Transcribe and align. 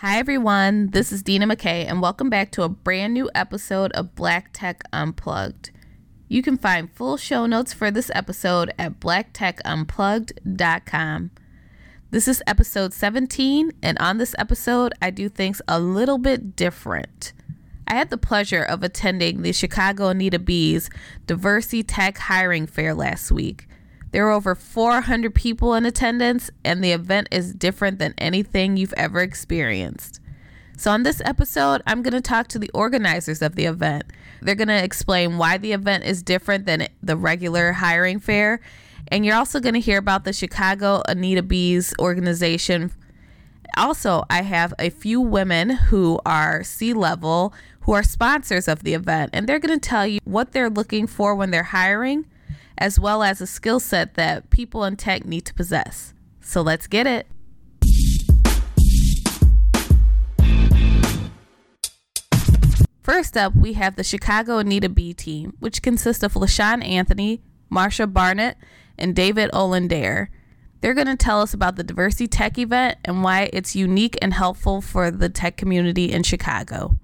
Hi, 0.00 0.18
everyone. 0.18 0.88
This 0.92 1.12
is 1.12 1.22
Dina 1.22 1.46
McKay, 1.46 1.86
and 1.86 2.00
welcome 2.00 2.30
back 2.30 2.50
to 2.52 2.62
a 2.62 2.70
brand 2.70 3.12
new 3.12 3.30
episode 3.34 3.92
of 3.92 4.14
Black 4.14 4.48
Tech 4.54 4.82
Unplugged. 4.94 5.72
You 6.26 6.42
can 6.42 6.56
find 6.56 6.90
full 6.90 7.18
show 7.18 7.44
notes 7.44 7.74
for 7.74 7.90
this 7.90 8.10
episode 8.14 8.72
at 8.78 8.98
blacktechunplugged.com. 8.98 11.30
This 12.10 12.28
is 12.28 12.42
episode 12.46 12.94
17, 12.94 13.72
and 13.82 13.98
on 13.98 14.16
this 14.16 14.34
episode, 14.38 14.94
I 15.02 15.10
do 15.10 15.28
things 15.28 15.60
a 15.68 15.78
little 15.78 16.16
bit 16.16 16.56
different. 16.56 17.34
I 17.86 17.92
had 17.92 18.08
the 18.08 18.16
pleasure 18.16 18.62
of 18.62 18.82
attending 18.82 19.42
the 19.42 19.52
Chicago 19.52 20.08
Anita 20.08 20.38
B's 20.38 20.88
Diversity 21.26 21.82
Tech 21.82 22.16
Hiring 22.16 22.66
Fair 22.66 22.94
last 22.94 23.30
week. 23.30 23.68
There 24.12 24.24
were 24.24 24.32
over 24.32 24.54
400 24.54 25.34
people 25.34 25.74
in 25.74 25.86
attendance, 25.86 26.50
and 26.64 26.82
the 26.82 26.92
event 26.92 27.28
is 27.30 27.54
different 27.54 27.98
than 27.98 28.14
anything 28.18 28.76
you've 28.76 28.94
ever 28.94 29.20
experienced. 29.20 30.20
So, 30.76 30.90
on 30.90 31.02
this 31.02 31.20
episode, 31.24 31.82
I'm 31.86 32.02
going 32.02 32.14
to 32.14 32.20
talk 32.20 32.48
to 32.48 32.58
the 32.58 32.70
organizers 32.72 33.42
of 33.42 33.54
the 33.54 33.66
event. 33.66 34.04
They're 34.40 34.54
going 34.54 34.68
to 34.68 34.82
explain 34.82 35.36
why 35.36 35.58
the 35.58 35.72
event 35.72 36.04
is 36.04 36.22
different 36.22 36.66
than 36.66 36.88
the 37.02 37.16
regular 37.16 37.72
hiring 37.72 38.18
fair. 38.18 38.60
And 39.08 39.24
you're 39.24 39.36
also 39.36 39.60
going 39.60 39.74
to 39.74 39.80
hear 39.80 39.98
about 39.98 40.24
the 40.24 40.32
Chicago 40.32 41.02
Anita 41.06 41.42
B's 41.42 41.94
organization. 41.98 42.92
Also, 43.76 44.24
I 44.30 44.42
have 44.42 44.74
a 44.78 44.90
few 44.90 45.20
women 45.20 45.70
who 45.70 46.18
are 46.24 46.64
C 46.64 46.92
level 46.92 47.52
who 47.80 47.92
are 47.92 48.02
sponsors 48.02 48.68
of 48.68 48.82
the 48.82 48.94
event, 48.94 49.30
and 49.32 49.46
they're 49.46 49.58
going 49.58 49.78
to 49.78 49.88
tell 49.88 50.06
you 50.06 50.20
what 50.24 50.52
they're 50.52 50.70
looking 50.70 51.06
for 51.06 51.34
when 51.34 51.50
they're 51.50 51.62
hiring 51.62 52.26
as 52.80 52.98
well 52.98 53.22
as 53.22 53.40
a 53.40 53.46
skill 53.46 53.78
set 53.78 54.14
that 54.14 54.50
people 54.50 54.84
in 54.84 54.96
tech 54.96 55.26
need 55.26 55.44
to 55.44 55.54
possess. 55.54 56.14
So 56.40 56.62
let's 56.62 56.86
get 56.86 57.06
it. 57.06 57.26
First 63.02 63.36
up, 63.36 63.54
we 63.54 63.74
have 63.74 63.96
the 63.96 64.04
Chicago 64.04 64.58
Anita 64.58 64.88
B 64.88 65.12
team, 65.12 65.54
which 65.58 65.82
consists 65.82 66.22
of 66.22 66.34
LaShawn 66.34 66.84
Anthony, 66.86 67.42
Marsha 67.70 68.10
Barnett, 68.10 68.56
and 68.96 69.14
David 69.14 69.50
Olandare. 69.52 70.28
They're 70.80 70.94
going 70.94 71.06
to 71.08 71.16
tell 71.16 71.42
us 71.42 71.52
about 71.52 71.76
the 71.76 71.84
Diversity 71.84 72.26
Tech 72.26 72.56
event 72.56 72.98
and 73.04 73.22
why 73.22 73.50
it's 73.52 73.76
unique 73.76 74.16
and 74.22 74.32
helpful 74.32 74.80
for 74.80 75.10
the 75.10 75.28
tech 75.28 75.56
community 75.56 76.12
in 76.12 76.22
Chicago. 76.22 76.98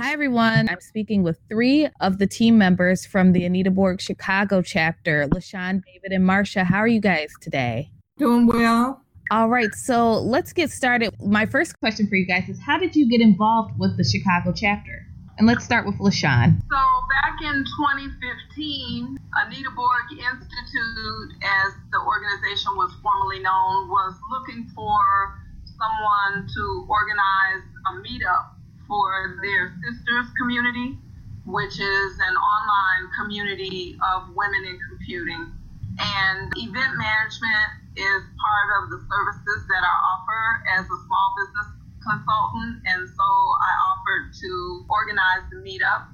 Hi, 0.00 0.12
everyone. 0.12 0.68
I'm 0.68 0.80
speaking 0.80 1.24
with 1.24 1.40
three 1.48 1.88
of 1.98 2.18
the 2.18 2.26
team 2.28 2.56
members 2.56 3.04
from 3.04 3.32
the 3.32 3.44
Anita 3.44 3.72
Borg 3.72 4.00
Chicago 4.00 4.62
chapter 4.62 5.26
LaShawn, 5.26 5.82
David, 5.84 6.12
and 6.12 6.22
Marsha. 6.22 6.62
How 6.62 6.78
are 6.78 6.86
you 6.86 7.00
guys 7.00 7.32
today? 7.40 7.90
Doing 8.16 8.46
well. 8.46 9.02
All 9.32 9.48
right, 9.48 9.74
so 9.74 10.20
let's 10.20 10.52
get 10.52 10.70
started. 10.70 11.12
My 11.18 11.46
first 11.46 11.76
question 11.80 12.06
for 12.06 12.14
you 12.14 12.26
guys 12.26 12.48
is 12.48 12.60
How 12.60 12.78
did 12.78 12.94
you 12.94 13.10
get 13.10 13.20
involved 13.20 13.72
with 13.76 13.96
the 13.96 14.04
Chicago 14.04 14.52
chapter? 14.54 15.04
And 15.36 15.48
let's 15.48 15.64
start 15.64 15.84
with 15.84 15.96
LaShawn. 15.98 16.62
So, 16.70 16.78
back 17.10 17.42
in 17.42 17.64
2015, 17.82 19.18
Anita 19.34 19.70
Borg 19.74 20.06
Institute, 20.12 21.42
as 21.42 21.74
the 21.90 21.98
organization 22.06 22.70
was 22.76 22.94
formerly 23.02 23.42
known, 23.42 23.88
was 23.88 24.14
looking 24.30 24.70
for 24.76 25.42
someone 25.66 26.46
to 26.54 26.86
organize 26.88 27.66
a 27.90 27.98
meetup 27.98 28.57
for 28.88 29.38
their 29.44 29.76
sisters 29.84 30.26
community, 30.40 30.98
which 31.46 31.78
is 31.78 32.10
an 32.18 32.36
online 32.36 33.04
community 33.20 33.96
of 34.00 34.34
women 34.34 34.64
in 34.64 34.78
computing. 34.88 35.52
And 36.00 36.50
event 36.56 36.96
management 36.96 37.70
is 37.96 38.22
part 38.40 38.68
of 38.80 38.90
the 38.90 39.00
services 39.04 39.60
that 39.68 39.84
I 39.84 39.94
offer 40.16 40.42
as 40.80 40.84
a 40.86 40.98
small 41.04 41.28
business 41.36 41.68
consultant. 42.00 42.82
And 42.88 43.02
so 43.08 43.28
I 43.28 43.72
offered 43.92 44.32
to 44.40 44.50
organize 44.88 45.44
the 45.52 45.60
meetup. 45.60 46.08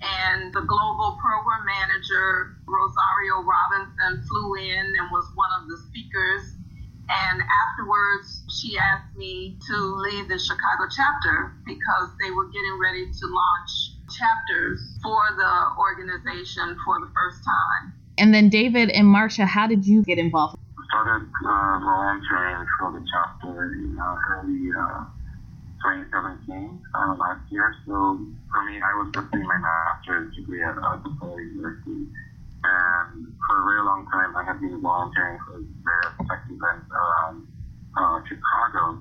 And 0.00 0.52
the 0.54 0.64
global 0.64 1.18
program 1.20 1.62
manager, 1.68 2.56
Rosario 2.66 3.44
Robinson, 3.44 4.24
flew 4.26 4.56
in 4.56 4.84
and 4.98 5.06
was 5.12 5.28
one 5.36 5.52
of 5.60 5.68
the 5.68 5.76
speakers 5.88 6.56
and 7.10 7.42
afterwards, 7.42 8.44
she 8.48 8.78
asked 8.78 9.16
me 9.16 9.58
to 9.66 9.76
lead 9.76 10.28
the 10.28 10.38
Chicago 10.38 10.86
chapter 10.94 11.52
because 11.66 12.08
they 12.22 12.30
were 12.30 12.46
getting 12.46 12.78
ready 12.80 13.06
to 13.10 13.26
launch 13.26 13.98
chapters 14.14 14.78
for 15.02 15.20
the 15.36 15.54
organization 15.78 16.76
for 16.84 17.00
the 17.00 17.10
first 17.14 17.42
time. 17.42 17.92
And 18.18 18.32
then, 18.32 18.48
David 18.48 18.90
and 18.90 19.06
Marsha, 19.06 19.46
how 19.46 19.66
did 19.66 19.86
you 19.86 20.02
get 20.02 20.18
involved? 20.18 20.56
I 20.78 20.82
started 20.86 21.26
uh, 21.26 21.78
volunteering 21.82 22.66
for 22.78 22.92
the 22.92 23.04
chapter 23.10 23.72
in 23.72 23.98
uh, 23.98 24.16
early 24.30 24.70
uh, 24.70 25.04
2017, 25.82 26.78
uh, 26.94 27.16
last 27.18 27.40
year. 27.50 27.74
So 27.86 28.20
for 28.52 28.62
me, 28.70 28.78
I 28.78 28.92
was 29.02 29.10
pursuing 29.12 29.46
my 29.46 29.58
master's 29.58 30.34
degree 30.36 30.62
at 30.62 30.76
uh, 30.76 30.98
DePaul 31.02 31.38
University. 31.38 32.06
And 32.60 33.32
for 33.46 33.54
a 33.56 33.64
very 33.64 33.82
long 33.84 34.04
time, 34.12 34.36
I 34.36 34.44
have 34.44 34.60
been 34.60 34.80
volunteering 34.80 35.40
for 35.48 35.64
various 35.80 36.14
tech 36.28 36.44
events 36.44 36.86
around 36.92 37.48
uh, 37.96 38.20
Chicago. 38.28 39.00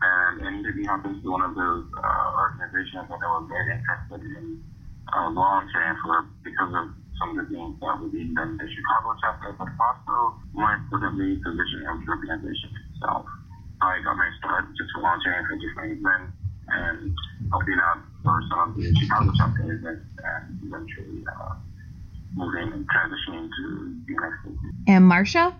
And 0.00 0.64
NEW 0.64 0.84
happens 0.88 1.20
to 1.24 1.28
one 1.28 1.44
of 1.44 1.52
those 1.56 1.84
uh, 1.96 2.28
organizations 2.40 3.08
that 3.08 3.20
I 3.20 3.28
was 3.36 3.48
very 3.48 3.68
interested 3.72 4.20
in 4.36 4.64
uh, 5.12 5.28
volunteering 5.32 5.96
for 6.04 6.28
because 6.44 6.72
of 6.72 6.86
some 7.20 7.36
of 7.36 7.44
the 7.44 7.46
things 7.52 7.76
that 7.80 8.00
were 8.00 8.08
being 8.08 8.32
done 8.32 8.56
in 8.56 8.58
the 8.60 8.68
Chicago 8.68 9.12
chapter, 9.20 9.52
but 9.60 9.68
also 9.76 10.40
more 10.56 10.72
importantly, 10.72 11.36
the 11.44 11.52
vision 11.52 11.84
of 11.84 12.00
the 12.00 12.08
organization 12.08 12.70
itself. 12.88 13.28
I 13.80 14.00
got 14.04 14.16
my 14.16 14.28
start 14.40 14.72
just 14.76 14.92
volunteering 14.96 15.44
for 15.44 15.56
different 15.56 16.00
events 16.00 16.32
and 16.68 17.12
helping 17.52 17.80
out 17.80 18.00
for 18.24 18.40
some 18.48 18.72
of 18.72 18.76
the 18.76 18.88
Chicago 18.96 19.32
chapter 19.36 19.68
events 19.68 20.08
and 20.16 20.44
eventually 20.64 21.24
uh, 21.28 21.60
moving 22.34 22.72
and 22.72 22.86
transitioning 22.86 23.48
to 23.48 23.64
the 24.06 24.14
next 24.14 24.40
And 24.86 25.04
Marsha? 25.04 25.54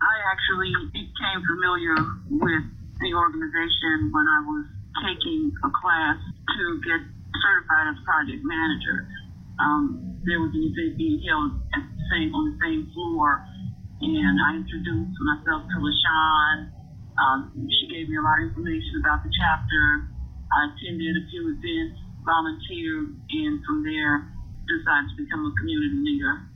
I 0.00 0.14
actually 0.32 0.72
became 0.92 1.40
familiar 1.44 1.96
with 2.30 2.64
the 3.00 3.10
organization 3.14 4.12
when 4.12 4.26
I 4.26 4.40
was 4.44 4.64
taking 5.04 5.52
a 5.64 5.70
class 5.70 6.18
to 6.20 6.64
get 6.84 7.00
certified 7.36 7.86
as 7.94 7.98
project 8.04 8.42
manager. 8.44 9.08
Um, 9.60 10.20
there 10.24 10.40
was 10.40 10.52
an 10.52 10.64
event 10.72 10.96
being 10.96 11.20
held 11.24 11.60
at 11.76 11.84
the 11.84 12.04
same 12.12 12.32
on 12.32 12.52
the 12.52 12.56
same 12.64 12.88
floor, 12.92 13.44
and 14.00 14.36
I 14.40 14.56
introduced 14.56 15.16
myself 15.20 15.68
to 15.68 15.76
LaShawn. 15.80 16.56
Um, 17.20 17.68
she 17.68 17.84
gave 17.92 18.08
me 18.08 18.16
a 18.16 18.24
lot 18.24 18.40
of 18.40 18.52
information 18.52 19.04
about 19.04 19.20
the 19.24 19.32
chapter. 19.36 20.08
I 20.48 20.72
attended 20.72 21.12
a 21.16 21.24
few 21.28 21.56
events, 21.56 22.00
volunteered, 22.24 23.16
and 23.36 23.64
from 23.64 23.84
there 23.84 24.32
decided 24.78 25.10
to 25.10 25.22
become 25.24 25.46
a 25.46 25.52
community 25.58 25.98
leader. 26.02 26.46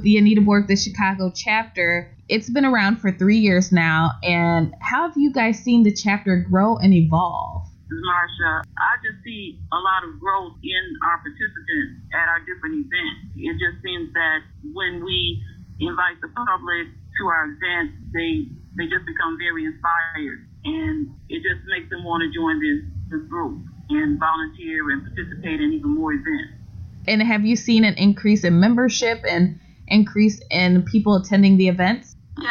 The 0.00 0.18
Anita 0.18 0.40
Borg, 0.40 0.66
the 0.66 0.76
Chicago 0.76 1.30
chapter, 1.34 2.10
it's 2.28 2.50
been 2.50 2.64
around 2.64 2.96
for 2.96 3.12
three 3.12 3.38
years 3.38 3.70
now. 3.70 4.12
And 4.22 4.74
how 4.80 5.06
have 5.06 5.16
you 5.16 5.32
guys 5.32 5.58
seen 5.58 5.82
the 5.82 5.92
chapter 5.92 6.36
grow 6.48 6.76
and 6.76 6.94
evolve? 6.94 7.68
Marsha, 7.92 8.64
I 8.80 8.96
just 9.04 9.20
see 9.22 9.60
a 9.68 9.76
lot 9.76 10.00
of 10.08 10.18
growth 10.18 10.56
in 10.64 10.84
our 11.04 11.20
participants 11.20 12.08
at 12.16 12.24
our 12.24 12.40
different 12.48 12.88
events. 12.88 13.36
It 13.36 13.52
just 13.60 13.84
seems 13.84 14.08
that 14.16 14.40
when 14.72 15.04
we 15.04 15.44
invite 15.76 16.16
the 16.24 16.32
public 16.32 16.88
to 16.88 17.22
our 17.28 17.52
events, 17.52 17.92
they 18.16 18.48
they 18.80 18.88
just 18.88 19.04
become 19.04 19.36
very 19.36 19.68
inspired, 19.68 20.48
and 20.64 21.12
it 21.28 21.44
just 21.44 21.60
makes 21.68 21.92
them 21.92 22.08
want 22.08 22.24
to 22.24 22.32
join 22.32 22.56
this, 22.56 22.80
this 23.12 23.28
group 23.28 23.60
and 23.92 24.16
volunteer 24.16 24.88
and 24.88 25.04
participate 25.04 25.60
in 25.60 25.76
even 25.76 25.92
more 25.92 26.16
events. 26.16 26.61
And 27.06 27.22
have 27.22 27.44
you 27.44 27.56
seen 27.56 27.84
an 27.84 27.94
increase 27.94 28.44
in 28.44 28.60
membership 28.60 29.22
and 29.28 29.58
increase 29.88 30.40
in 30.50 30.82
people 30.84 31.16
attending 31.16 31.56
the 31.56 31.68
events? 31.68 32.16
Yeah, 32.40 32.50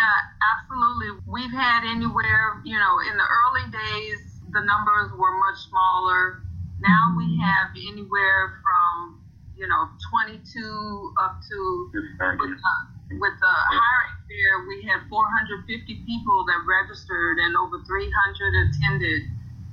absolutely. 0.53 1.23
We've 1.25 1.51
had 1.51 1.84
anywhere, 1.88 2.61
you 2.66 2.78
know, 2.78 2.94
in 3.09 3.17
the 3.17 3.23
early 3.23 3.72
days, 3.72 4.19
the 4.51 4.61
numbers 4.61 5.11
were 5.17 5.31
much 5.40 5.59
smaller. 5.69 6.43
Now 6.79 7.16
we 7.17 7.40
have 7.40 7.72
anywhere 7.75 8.59
from, 8.61 9.22
you 9.55 9.67
know, 9.67 9.87
22 10.11 11.14
up 11.22 11.40
to, 11.49 11.90
with 11.93 12.03
the, 12.20 13.17
with 13.20 13.35
the 13.40 13.53
hiring 13.72 14.22
fair, 14.31 14.52
we 14.67 14.84
had 14.87 15.03
450 15.11 15.67
people 16.08 16.46
that 16.47 16.59
registered 16.64 17.37
and 17.43 17.55
over 17.59 17.84
300 17.84 17.91
attended 17.91 19.22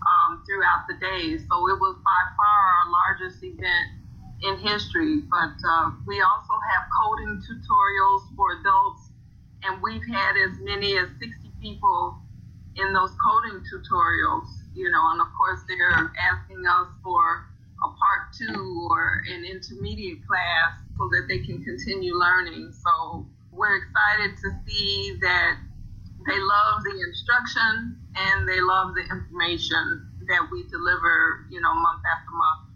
um, 0.02 0.42
throughout 0.42 0.86
the 0.90 0.98
day. 0.98 1.38
So 1.38 1.54
it 1.70 1.78
was 1.78 1.96
by 2.02 2.22
far 2.34 2.58
our 2.74 2.86
largest 2.90 3.42
event 3.42 3.97
in 4.42 4.58
history, 4.58 5.22
but 5.30 5.54
uh, 5.66 5.90
we 6.06 6.20
also 6.22 6.54
have 6.72 6.86
coding 7.02 7.42
tutorials 7.42 8.22
for 8.36 8.60
adults, 8.60 9.10
and 9.64 9.82
we've 9.82 10.06
had 10.06 10.36
as 10.36 10.58
many 10.60 10.96
as 10.96 11.08
60 11.18 11.50
people 11.60 12.18
in 12.76 12.92
those 12.92 13.10
coding 13.18 13.60
tutorials, 13.66 14.46
you 14.74 14.90
know, 14.90 15.10
and 15.10 15.20
of 15.20 15.26
course 15.36 15.60
they're 15.66 16.12
asking 16.30 16.64
us 16.66 16.86
for 17.02 17.46
a 17.82 17.88
part 17.88 18.32
two 18.36 18.88
or 18.90 19.22
an 19.28 19.44
intermediate 19.44 20.26
class 20.26 20.78
so 20.96 21.08
that 21.10 21.26
they 21.28 21.38
can 21.38 21.62
continue 21.64 22.14
learning. 22.14 22.72
So 22.72 23.26
we're 23.50 23.76
excited 23.76 24.36
to 24.38 24.50
see 24.66 25.18
that 25.20 25.58
they 26.26 26.38
love 26.38 26.82
the 26.84 26.94
instruction 27.08 27.98
and 28.14 28.48
they 28.48 28.60
love 28.60 28.94
the 28.94 29.02
information 29.02 30.10
that 30.28 30.48
we 30.52 30.64
deliver, 30.68 31.46
you 31.50 31.60
know, 31.60 31.74
month 31.74 32.02
after 32.06 32.30
month. 32.30 32.67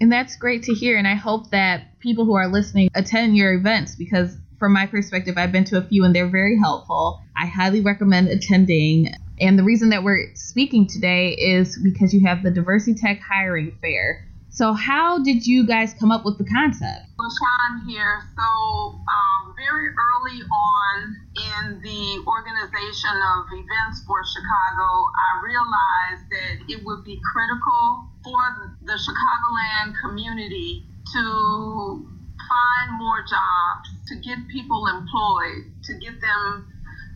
And 0.00 0.12
that's 0.12 0.36
great 0.36 0.62
to 0.64 0.74
hear. 0.74 0.96
And 0.96 1.08
I 1.08 1.14
hope 1.14 1.50
that 1.50 1.98
people 2.00 2.24
who 2.24 2.34
are 2.34 2.48
listening 2.48 2.90
attend 2.94 3.36
your 3.36 3.52
events 3.52 3.94
because, 3.96 4.36
from 4.58 4.72
my 4.72 4.86
perspective, 4.86 5.36
I've 5.36 5.52
been 5.52 5.64
to 5.64 5.78
a 5.78 5.82
few 5.82 6.04
and 6.04 6.14
they're 6.14 6.28
very 6.28 6.58
helpful. 6.58 7.20
I 7.36 7.46
highly 7.46 7.80
recommend 7.80 8.28
attending. 8.28 9.12
And 9.40 9.58
the 9.58 9.64
reason 9.64 9.90
that 9.90 10.04
we're 10.04 10.34
speaking 10.34 10.86
today 10.86 11.30
is 11.30 11.78
because 11.82 12.12
you 12.12 12.26
have 12.26 12.42
the 12.42 12.50
Diversity 12.50 12.94
Tech 12.94 13.20
Hiring 13.20 13.76
Fair. 13.80 14.27
So, 14.58 14.74
how 14.74 15.22
did 15.22 15.46
you 15.46 15.64
guys 15.64 15.94
come 15.94 16.10
up 16.10 16.24
with 16.24 16.36
the 16.36 16.42
concept? 16.42 17.06
LaShawn 17.14 17.86
here. 17.86 18.26
So, 18.34 18.42
um, 18.42 19.54
very 19.54 19.94
early 19.94 20.42
on 20.42 20.96
in 21.38 21.78
the 21.78 22.26
organization 22.26 23.14
of 23.38 23.46
events 23.54 24.02
for 24.02 24.18
Chicago, 24.26 25.06
I 25.14 25.46
realized 25.46 26.26
that 26.34 26.74
it 26.74 26.82
would 26.82 27.04
be 27.04 27.22
critical 27.22 28.10
for 28.26 28.74
the 28.82 28.98
Chicagoland 28.98 29.94
community 30.02 30.90
to 31.14 32.02
find 32.50 32.98
more 32.98 33.22
jobs, 33.30 33.94
to 34.10 34.16
get 34.26 34.42
people 34.48 34.88
employed, 34.90 35.70
to 35.86 35.92
get 36.02 36.18
them 36.18 36.66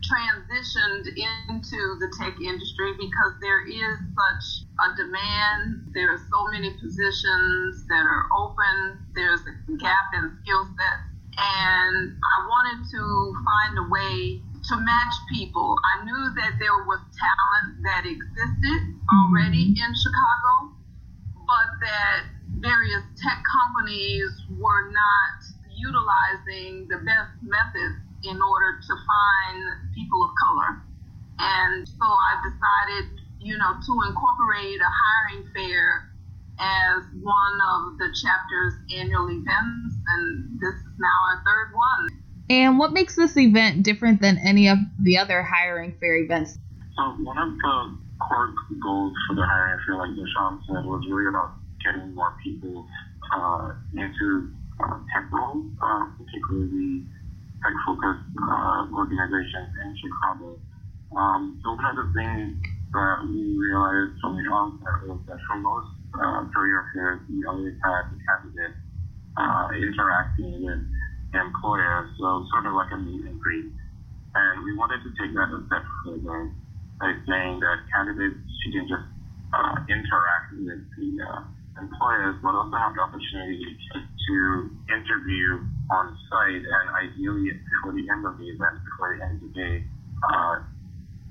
transitioned 0.07 1.11
into 1.11 1.99
the 1.99 2.07
tech 2.23 2.39
industry 2.39 2.95
because 3.03 3.35
there 3.41 3.67
is 3.67 3.99
such 4.15 4.62
a 4.81 4.97
demand. 4.97 5.93
There 5.93 6.13
are 6.13 6.23
so 6.31 6.49
many 6.51 6.73
positions 6.81 7.87
that 7.89 8.05
are 8.05 8.27
open. 8.33 9.05
There's 9.15 9.41
a 9.45 9.55
gap 9.77 10.13
in 10.15 10.39
skill 10.43 10.65
sets. 10.65 11.09
And 11.33 12.13
I 12.13 12.37
wanted 12.45 12.89
to 12.93 13.03
find 13.45 13.73
a 13.79 13.87
way 13.89 14.43
to 14.69 14.75
match 14.77 15.15
people. 15.33 15.77
I 15.81 16.05
knew 16.05 16.23
that 16.39 16.61
there 16.61 16.85
was 16.87 17.01
talent 17.19 17.83
that 17.83 18.05
existed 18.07 18.81
already 19.11 19.73
mm-hmm. 19.73 19.83
in 19.83 19.91
Chicago, 19.97 20.77
but 21.35 21.69
that 21.83 22.31
various 22.61 23.03
tech 23.19 23.43
companies 23.43 24.31
were 24.61 24.93
not 24.93 25.37
utilizing 25.75 26.87
the 26.87 27.03
best 27.03 27.35
methods 27.43 27.99
in 28.23 28.39
order 28.39 28.79
to 28.79 28.95
find 28.95 29.59
people 29.95 30.23
of 30.23 30.31
color. 30.39 30.83
And 31.43 31.89
so 31.89 32.07
I 32.07 32.33
decided, 32.47 33.19
you 33.43 33.59
know, 33.59 33.75
to 33.85 33.93
incorporate 34.09 34.79
a 34.81 34.91
hiring 34.91 35.47
fair 35.53 36.09
as 36.59 37.03
one 37.21 37.59
of 37.75 37.99
the 37.99 38.09
chapter's 38.23 38.75
annual 38.95 39.29
events, 39.31 39.97
and 40.07 40.61
this 40.61 40.75
is 40.75 40.95
now 40.99 41.19
our 41.31 41.43
third 41.45 41.75
one. 41.75 42.09
And 42.51 42.79
what 42.79 42.93
makes 42.93 43.17
this 43.17 43.37
event 43.37 43.83
different 43.83 44.21
than 44.21 44.39
any 44.39 44.69
of 44.69 44.79
the 45.01 45.19
other 45.19 45.43
hiring 45.43 45.97
fair 45.99 46.17
events? 46.17 46.59
So 46.97 47.03
one 47.25 47.39
of 47.39 47.57
the 47.57 47.97
core 48.21 48.55
goals 48.83 49.15
for 49.27 49.35
the 49.35 49.47
hiring 49.47 49.81
fair, 49.87 49.97
like 49.97 50.11
Deshaun 50.11 50.61
said, 50.67 50.85
was 50.85 51.05
really 51.11 51.29
about 51.29 51.55
getting 51.83 52.15
more 52.15 52.35
people 52.45 52.87
uh, 53.35 53.73
into 53.97 54.53
uh, 54.79 54.99
tech 55.15 55.33
roles, 55.33 55.67
uh, 55.83 56.07
particularly 56.19 57.03
tech 57.63 57.73
focused 57.87 58.23
uh, 58.39 58.87
organizations 58.95 59.73
in 59.83 59.97
Chicago. 59.99 60.59
Um, 61.17 61.61
so 61.63 61.75
one 61.75 61.85
of 61.85 61.97
the 61.97 62.13
things 62.15 62.57
that 62.93 63.25
we 63.25 63.57
realized 63.57 64.21
from 64.21 64.37
the 64.37 64.47
onset 64.53 65.27
that 65.27 65.41
for 65.49 65.57
most 65.57 65.89
uh, 66.13 66.45
career 66.53 66.85
fairs, 66.93 67.21
we 67.29 67.41
always 67.49 67.77
had 67.81 68.13
the 68.13 68.19
candidate 68.21 68.77
uh, 69.37 69.67
interacting 69.73 70.61
with 70.61 70.83
employers, 71.33 72.13
so 72.21 72.45
sort 72.53 72.69
of 72.69 72.77
like 72.77 72.93
a 72.93 72.99
meet 73.01 73.25
and 73.25 73.41
greet. 73.41 73.73
And 74.37 74.65
we 74.65 74.77
wanted 74.77 75.01
to 75.05 75.11
take 75.17 75.33
that 75.33 75.49
a 75.53 75.61
step 75.69 75.85
further 76.05 76.53
by 77.01 77.17
saying 77.25 77.61
that 77.61 77.79
candidates 77.93 78.41
shouldn't 78.61 78.89
just 78.89 79.09
uh, 79.53 79.77
interact 79.89 80.57
with 80.57 80.81
the 80.97 81.09
uh, 81.21 81.43
employers, 81.81 82.37
but 82.45 82.53
also 82.53 82.77
have 82.77 82.93
the 82.93 83.03
opportunity 83.03 83.65
to 83.97 84.37
interview 84.93 85.65
on 85.91 86.17
site 86.29 86.65
and 86.65 86.87
ideally 86.97 87.53
before 87.53 87.93
the 87.97 88.05
end 88.09 88.25
of 88.25 88.37
the 88.37 88.49
event, 88.53 88.81
before 88.85 89.17
the 89.17 89.25
end 89.25 89.41
of 89.41 89.43
the 89.49 89.53
day, 89.53 89.85
uh, 90.25 90.72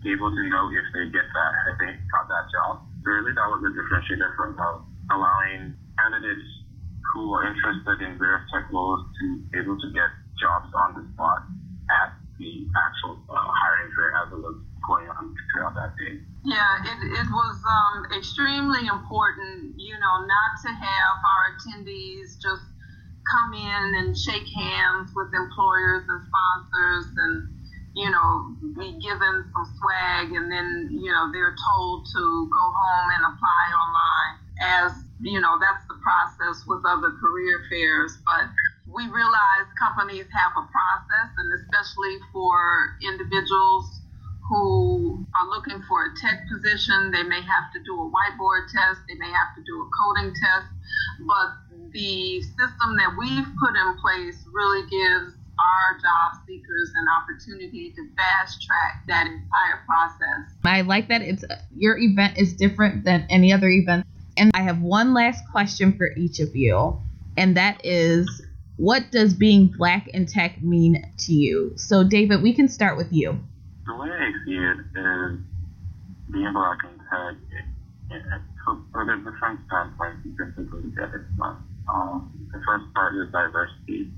able 0.09 0.33
to 0.33 0.41
know 0.49 0.73
if 0.73 0.87
they 0.97 1.05
get 1.13 1.27
that, 1.29 1.51
if 1.69 1.75
they 1.77 1.91
got 2.09 2.25
that 2.25 2.49
job. 2.49 2.81
Really 3.05 3.33
that 3.33 3.47
was 3.49 3.61
a 3.61 3.71
differentiator 3.73 4.33
from 4.33 4.57
uh, 4.57 4.81
allowing 5.13 5.77
candidates 5.97 6.49
who 7.13 7.33
are 7.33 7.45
interested 7.45 8.01
in 8.01 8.17
various 8.17 8.45
tech 8.49 8.71
roles 8.71 9.05
to 9.21 9.25
be 9.51 9.59
able 9.61 9.77
to 9.77 9.87
get 9.93 10.09
jobs 10.39 10.71
on 10.73 10.97
the 10.97 11.03
spot 11.13 11.45
at 11.91 12.17
the 12.39 12.65
actual 12.73 13.21
uh, 13.29 13.35
hiring 13.37 13.91
fair 13.93 14.09
as 14.17 14.33
it 14.33 14.41
was 14.41 14.57
going 14.87 15.07
on 15.09 15.35
throughout 15.53 15.75
that 15.75 15.93
day. 15.97 16.17
Yeah, 16.43 16.81
it, 16.81 16.99
it 17.21 17.29
was 17.29 17.57
um, 17.61 18.17
extremely 18.17 18.87
important, 18.87 19.77
you 19.77 19.93
know, 19.93 20.15
not 20.25 20.51
to 20.65 20.69
have 20.73 21.15
our 21.21 21.43
attendees 21.53 22.41
just 22.41 22.65
come 23.29 23.53
in 23.53 23.85
and 24.01 24.17
shake 24.17 24.47
hands 24.49 25.11
with 25.15 25.29
employers 25.33 26.03
and 26.09 26.19
sponsors 26.25 27.05
and, 27.17 27.47
you 27.93 28.09
know, 28.09 28.57
be 28.73 28.97
given 28.97 29.45
some 29.53 29.67
swag 29.77 30.33
and 30.33 30.51
then, 30.51 30.89
you 30.91 31.11
know, 31.11 31.29
they're 31.31 31.55
told 31.69 32.07
to 32.09 32.49
go 32.49 32.63
home 32.73 33.07
and 33.13 33.23
apply 33.29 33.63
online 33.77 34.33
as, 34.61 34.91
you 35.21 35.39
know, 35.39 35.59
that's 35.61 35.85
the 35.87 35.97
process 36.01 36.65
with 36.65 36.81
other 36.85 37.13
career 37.21 37.61
fairs. 37.69 38.17
But 38.25 38.49
we 38.89 39.05
realize 39.07 39.69
companies 39.77 40.25
have 40.33 40.51
a 40.57 40.65
process 40.65 41.29
and 41.37 41.53
especially 41.61 42.17
for 42.33 42.97
individuals 43.05 44.01
who 44.49 45.25
are 45.39 45.47
looking 45.47 45.81
for 45.87 46.05
a 46.05 46.09
tech 46.19 46.43
position. 46.71 47.11
They 47.11 47.23
may 47.23 47.41
have 47.41 47.71
to 47.73 47.79
do 47.83 47.93
a 47.93 48.09
whiteboard 48.09 48.67
test, 48.73 49.01
they 49.07 49.15
may 49.15 49.31
have 49.31 49.55
to 49.55 49.63
do 49.63 49.81
a 49.81 49.89
coding 49.91 50.33
test, 50.33 50.67
but 51.27 51.91
the 51.91 52.41
system 52.41 52.97
that 52.97 53.15
we've 53.19 53.47
put 53.59 53.75
in 53.75 53.97
place 54.01 54.45
really 54.53 54.87
gives 54.89 55.35
our 55.59 55.99
job 55.99 56.41
seekers 56.47 56.91
an 56.95 57.05
opportunity 57.21 57.91
to 57.91 58.07
fast 58.15 58.63
track 58.63 59.03
that 59.07 59.27
entire 59.27 59.83
process. 59.85 60.55
I 60.63 60.81
like 60.81 61.09
that 61.09 61.21
it's 61.21 61.43
your 61.75 61.97
event 61.97 62.37
is 62.37 62.53
different 62.53 63.03
than 63.03 63.27
any 63.29 63.53
other 63.53 63.69
event. 63.69 64.05
And 64.37 64.51
I 64.53 64.61
have 64.61 64.81
one 64.81 65.13
last 65.13 65.43
question 65.51 65.95
for 65.97 66.11
each 66.15 66.39
of 66.39 66.55
you, 66.55 66.99
and 67.37 67.57
that 67.57 67.85
is 67.85 68.41
what 68.77 69.11
does 69.11 69.33
being 69.33 69.67
black 69.67 70.07
in 70.07 70.25
tech 70.25 70.63
mean 70.63 71.13
to 71.19 71.33
you? 71.33 71.73
So 71.75 72.03
David, 72.03 72.41
we 72.41 72.53
can 72.53 72.67
start 72.67 72.97
with 72.97 73.11
you 73.11 73.39
the 73.85 73.95
way 73.95 74.09
I 74.09 74.31
see 74.45 74.55
it 74.55 74.77
is 74.99 75.39
being 76.31 76.53
black 76.53 76.79
in 76.87 76.95
tech, 77.11 77.35
it, 77.51 77.67
it, 78.15 78.23
it, 78.23 78.41
so, 78.65 78.79
so 78.93 78.97
there's 79.05 79.23
different 79.23 79.59
standpoints 79.67 80.23
you 80.23 80.33
can 80.35 80.55
a 80.55 80.61
look 80.63 80.95
at 80.97 81.11
it. 81.13 81.25
Um, 81.91 82.31
the 82.51 82.59
first 82.63 82.87
part 82.95 83.15
is 83.15 83.27
diversity, 83.31 84.11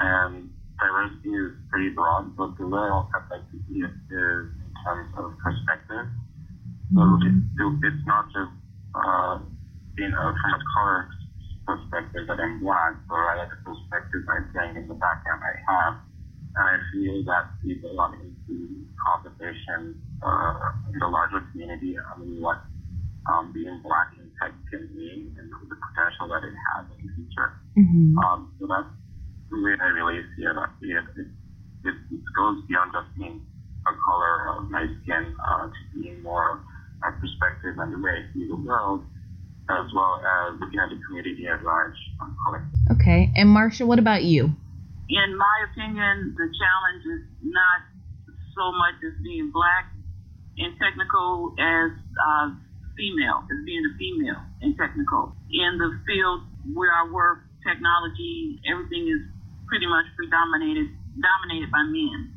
and 0.00 0.50
diversity 0.76 1.32
is 1.32 1.52
pretty 1.70 1.90
broad, 1.90 2.36
but 2.36 2.56
the 2.58 2.66
way 2.68 2.84
I 2.84 3.02
like 3.30 3.46
to 3.52 3.58
see 3.68 3.80
it 3.80 3.94
is 4.12 4.44
in 4.52 4.70
terms 4.84 5.08
of 5.16 5.32
perspective. 5.40 6.06
So 6.94 7.00
it, 7.20 7.36
it's 7.84 8.04
not 8.06 8.28
just 8.32 8.54
uh, 8.96 9.38
you 9.96 10.08
know 10.08 10.24
from 10.32 10.52
a 10.56 10.62
color 10.72 11.08
perspective 11.68 12.24
that 12.28 12.40
I'm 12.40 12.60
black, 12.60 12.96
but 13.08 13.16
rather 13.16 13.48
the 13.52 13.60
perspective 13.60 14.24
I'm 14.28 14.48
saying 14.56 14.76
in 14.76 14.88
the 14.88 14.96
background 14.96 15.44
I 15.44 15.54
have 15.68 16.07
I 16.56 16.78
feel 16.92 17.24
that 17.24 17.60
people 17.62 17.98
are 18.00 18.14
into 18.14 18.86
conversation 18.98 20.00
uh, 20.22 20.92
in 20.92 20.98
the 20.98 21.06
larger 21.06 21.44
community 21.52 21.96
I 21.98 22.18
mean, 22.18 22.40
what 22.40 22.58
um, 23.30 23.52
being 23.52 23.80
black 23.82 24.14
in 24.18 24.30
tech 24.40 24.52
can 24.70 24.88
mean 24.96 25.36
and 25.38 25.50
the 25.50 25.76
potential 25.76 26.28
that 26.32 26.42
it 26.42 26.54
has 26.56 26.86
in 26.98 27.06
the 27.06 27.12
future. 27.14 27.60
Mm-hmm. 27.76 28.18
Um, 28.18 28.52
so 28.58 28.66
that's 28.66 28.88
the 29.50 29.60
way 29.62 29.76
I 29.80 29.88
really 29.92 30.22
see 30.36 30.44
it. 30.44 30.56
It, 30.56 31.04
it, 31.16 31.28
it, 31.84 31.94
it 32.10 32.22
goes 32.36 32.64
beyond 32.66 32.92
just 32.92 33.10
being 33.16 33.44
a 33.86 33.92
color 34.04 34.56
of 34.56 34.70
my 34.70 34.86
skin 35.02 35.36
uh, 35.44 35.68
to 35.68 36.00
being 36.00 36.22
more 36.22 36.60
a 37.04 37.12
perspective 37.20 37.78
and 37.78 37.94
the 37.94 37.98
way 37.98 38.10
I 38.10 38.34
see 38.34 38.48
the 38.48 38.56
world 38.56 39.04
as 39.70 39.86
well 39.94 40.20
as 40.24 40.58
looking 40.60 40.80
at 40.80 40.88
the 40.88 40.98
community 41.06 41.46
at 41.46 41.62
large 41.62 41.96
on 42.20 42.34
color. 42.44 42.66
Okay. 42.90 43.30
And 43.36 43.48
Marsha, 43.50 43.86
what 43.86 43.98
about 43.98 44.24
you? 44.24 44.56
In 45.08 45.36
my 45.36 45.56
opinion, 45.72 46.36
the 46.36 46.48
challenge 46.52 47.04
is 47.08 47.24
not 47.40 47.80
so 48.52 48.72
much 48.76 49.00
as 49.00 49.16
being 49.24 49.50
black 49.52 49.88
and 50.58 50.76
technical 50.76 51.54
as 51.56 51.96
uh, 52.20 52.52
female, 52.92 53.46
as 53.48 53.58
being 53.64 53.84
a 53.88 53.94
female 53.96 54.42
and 54.60 54.76
technical. 54.76 55.32
In 55.48 55.78
the 55.78 55.96
field 56.04 56.44
where 56.74 56.92
I 56.92 57.08
work, 57.08 57.48
technology, 57.64 58.60
everything 58.68 59.08
is 59.08 59.22
pretty 59.70 59.86
much 59.86 60.06
predominated 60.16 60.92
dominated 61.18 61.70
by 61.70 61.82
men. 61.88 62.34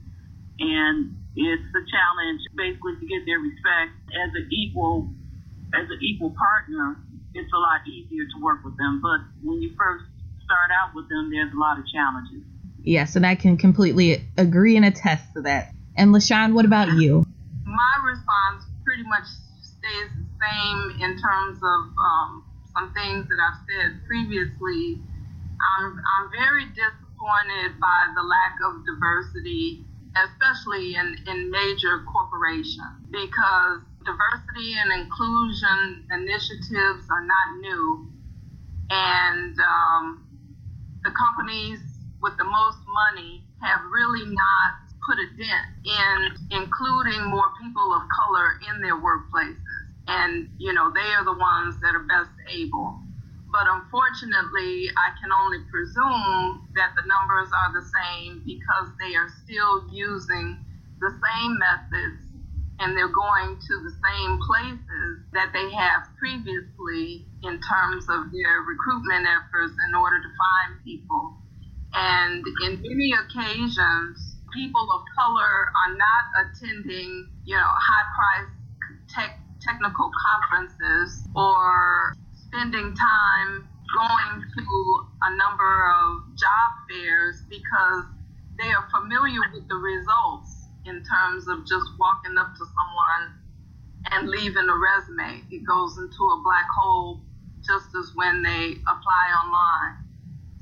And 0.62 1.18
it's 1.36 1.70
a 1.76 1.84
challenge 1.90 2.42
basically 2.56 3.00
to 3.02 3.06
get 3.08 3.26
their 3.26 3.40
respect 3.42 3.96
as 4.16 4.30
an 4.36 4.48
equal 4.52 5.12
as 5.72 5.88
an 5.88 6.00
equal 6.04 6.36
partner, 6.36 7.00
it's 7.34 7.52
a 7.56 7.62
lot 7.62 7.80
easier 7.88 8.28
to 8.28 8.38
work 8.44 8.60
with 8.64 8.76
them. 8.76 9.00
But 9.00 9.24
when 9.40 9.64
you 9.64 9.72
first 9.80 10.04
start 10.44 10.68
out 10.76 10.92
with 10.92 11.08
them, 11.08 11.32
there's 11.32 11.52
a 11.56 11.60
lot 11.60 11.80
of 11.80 11.88
challenges. 11.88 12.44
Yes, 12.84 13.16
and 13.16 13.26
I 13.26 13.36
can 13.36 13.58
completely 13.58 14.26
agree 14.38 14.76
and 14.76 14.86
attest 14.86 15.34
to 15.36 15.42
that. 15.42 15.74
And 15.96 16.14
LaShawn, 16.14 16.54
what 16.54 16.66
about 16.66 16.98
you? 16.98 17.26
My 17.66 17.96
response 18.04 18.66
pretty 18.84 19.04
much 19.04 19.26
stays 19.62 20.10
the 20.18 20.26
same 20.42 21.02
in 21.02 21.18
terms 21.20 21.58
of 21.58 21.82
um, 21.98 22.44
some 22.74 22.94
things 22.94 23.28
that 23.30 23.38
I've 23.38 23.62
said 23.70 24.02
previously. 24.08 24.98
I'm, 25.78 25.94
I'm 25.94 26.32
very 26.32 26.66
disappointed 26.74 27.80
by 27.80 28.14
the 28.16 28.24
lack 28.24 28.58
of 28.66 28.86
diversity, 28.86 29.86
especially 30.18 30.96
in, 30.96 31.18
in 31.28 31.52
major 31.52 32.04
corporations, 32.12 33.06
because 33.12 33.82
diversity 34.04 34.74
and 34.82 34.92
inclusion 35.02 36.08
initiatives 36.12 37.06
are 37.12 37.26
not 37.26 37.60
new. 37.62 38.10
And 38.90 39.56
um, 39.60 40.26
the 41.04 41.12
companies 41.12 41.80
with 42.22 42.38
the 42.38 42.46
most 42.46 42.80
money 42.88 43.44
have 43.62 43.82
really 43.92 44.26
not 44.30 44.72
put 45.06 45.18
a 45.18 45.28
dent 45.38 45.68
in 45.86 46.18
including 46.52 47.26
more 47.26 47.50
people 47.62 47.94
of 47.94 48.04
color 48.14 48.62
in 48.70 48.82
their 48.82 48.96
workplaces. 48.96 49.58
And, 50.08 50.50
you 50.58 50.74
know, 50.74 50.92
they 50.94 51.10
are 51.18 51.26
the 51.26 51.38
ones 51.38 51.80
that 51.82 51.96
are 51.96 52.06
best 52.06 52.32
able. 52.50 53.02
But 53.52 53.68
unfortunately, 53.68 54.88
I 54.96 55.12
can 55.20 55.32
only 55.34 55.60
presume 55.70 56.70
that 56.76 56.96
the 56.96 57.04
numbers 57.06 57.50
are 57.52 57.74
the 57.74 57.86
same 57.86 58.44
because 58.46 58.88
they 59.00 59.16
are 59.16 59.30
still 59.44 59.90
using 59.92 60.58
the 61.00 61.12
same 61.12 61.58
methods 61.60 62.32
and 62.80 62.98
they're 62.98 63.14
going 63.14 63.58
to 63.60 63.74
the 63.84 63.94
same 63.94 64.40
places 64.42 65.26
that 65.34 65.54
they 65.54 65.70
have 65.74 66.08
previously 66.18 67.26
in 67.44 67.60
terms 67.62 68.06
of 68.10 68.32
their 68.32 68.62
recruitment 68.66 69.28
efforts 69.28 69.74
in 69.88 69.96
order 69.96 70.18
to 70.18 70.30
find 70.34 70.84
people. 70.84 71.41
And 71.94 72.44
in 72.66 72.82
many 72.82 73.14
occasions, 73.14 74.38
people 74.54 74.88
of 74.94 75.02
color 75.18 75.72
are 75.72 75.96
not 75.96 76.24
attending, 76.46 77.30
you 77.46 77.56
know, 77.56 77.64
high 77.64 78.08
priced 78.16 78.52
tech, 79.14 79.40
technical 79.62 80.12
conferences 80.12 81.24
or 81.36 82.14
spending 82.34 82.96
time 82.96 83.68
going 83.96 84.44
to 84.58 84.66
a 85.24 85.36
number 85.36 85.92
of 85.92 86.38
job 86.38 86.70
fairs 86.90 87.44
because 87.50 88.06
they 88.58 88.72
are 88.72 88.88
familiar 88.92 89.42
with 89.54 89.68
the 89.68 89.76
results 89.76 90.68
in 90.86 91.04
terms 91.04 91.48
of 91.48 91.60
just 91.66 91.86
walking 92.00 92.38
up 92.38 92.54
to 92.56 92.66
someone 92.66 93.42
and 94.12 94.30
leaving 94.30 94.68
a 94.70 94.78
resume. 94.78 95.44
It 95.52 95.64
goes 95.68 95.98
into 95.98 96.24
a 96.24 96.42
black 96.44 96.68
hole 96.80 97.22
just 97.66 97.88
as 97.96 98.12
when 98.16 98.42
they 98.44 98.78
apply 98.88 99.26
online. 99.44 100.11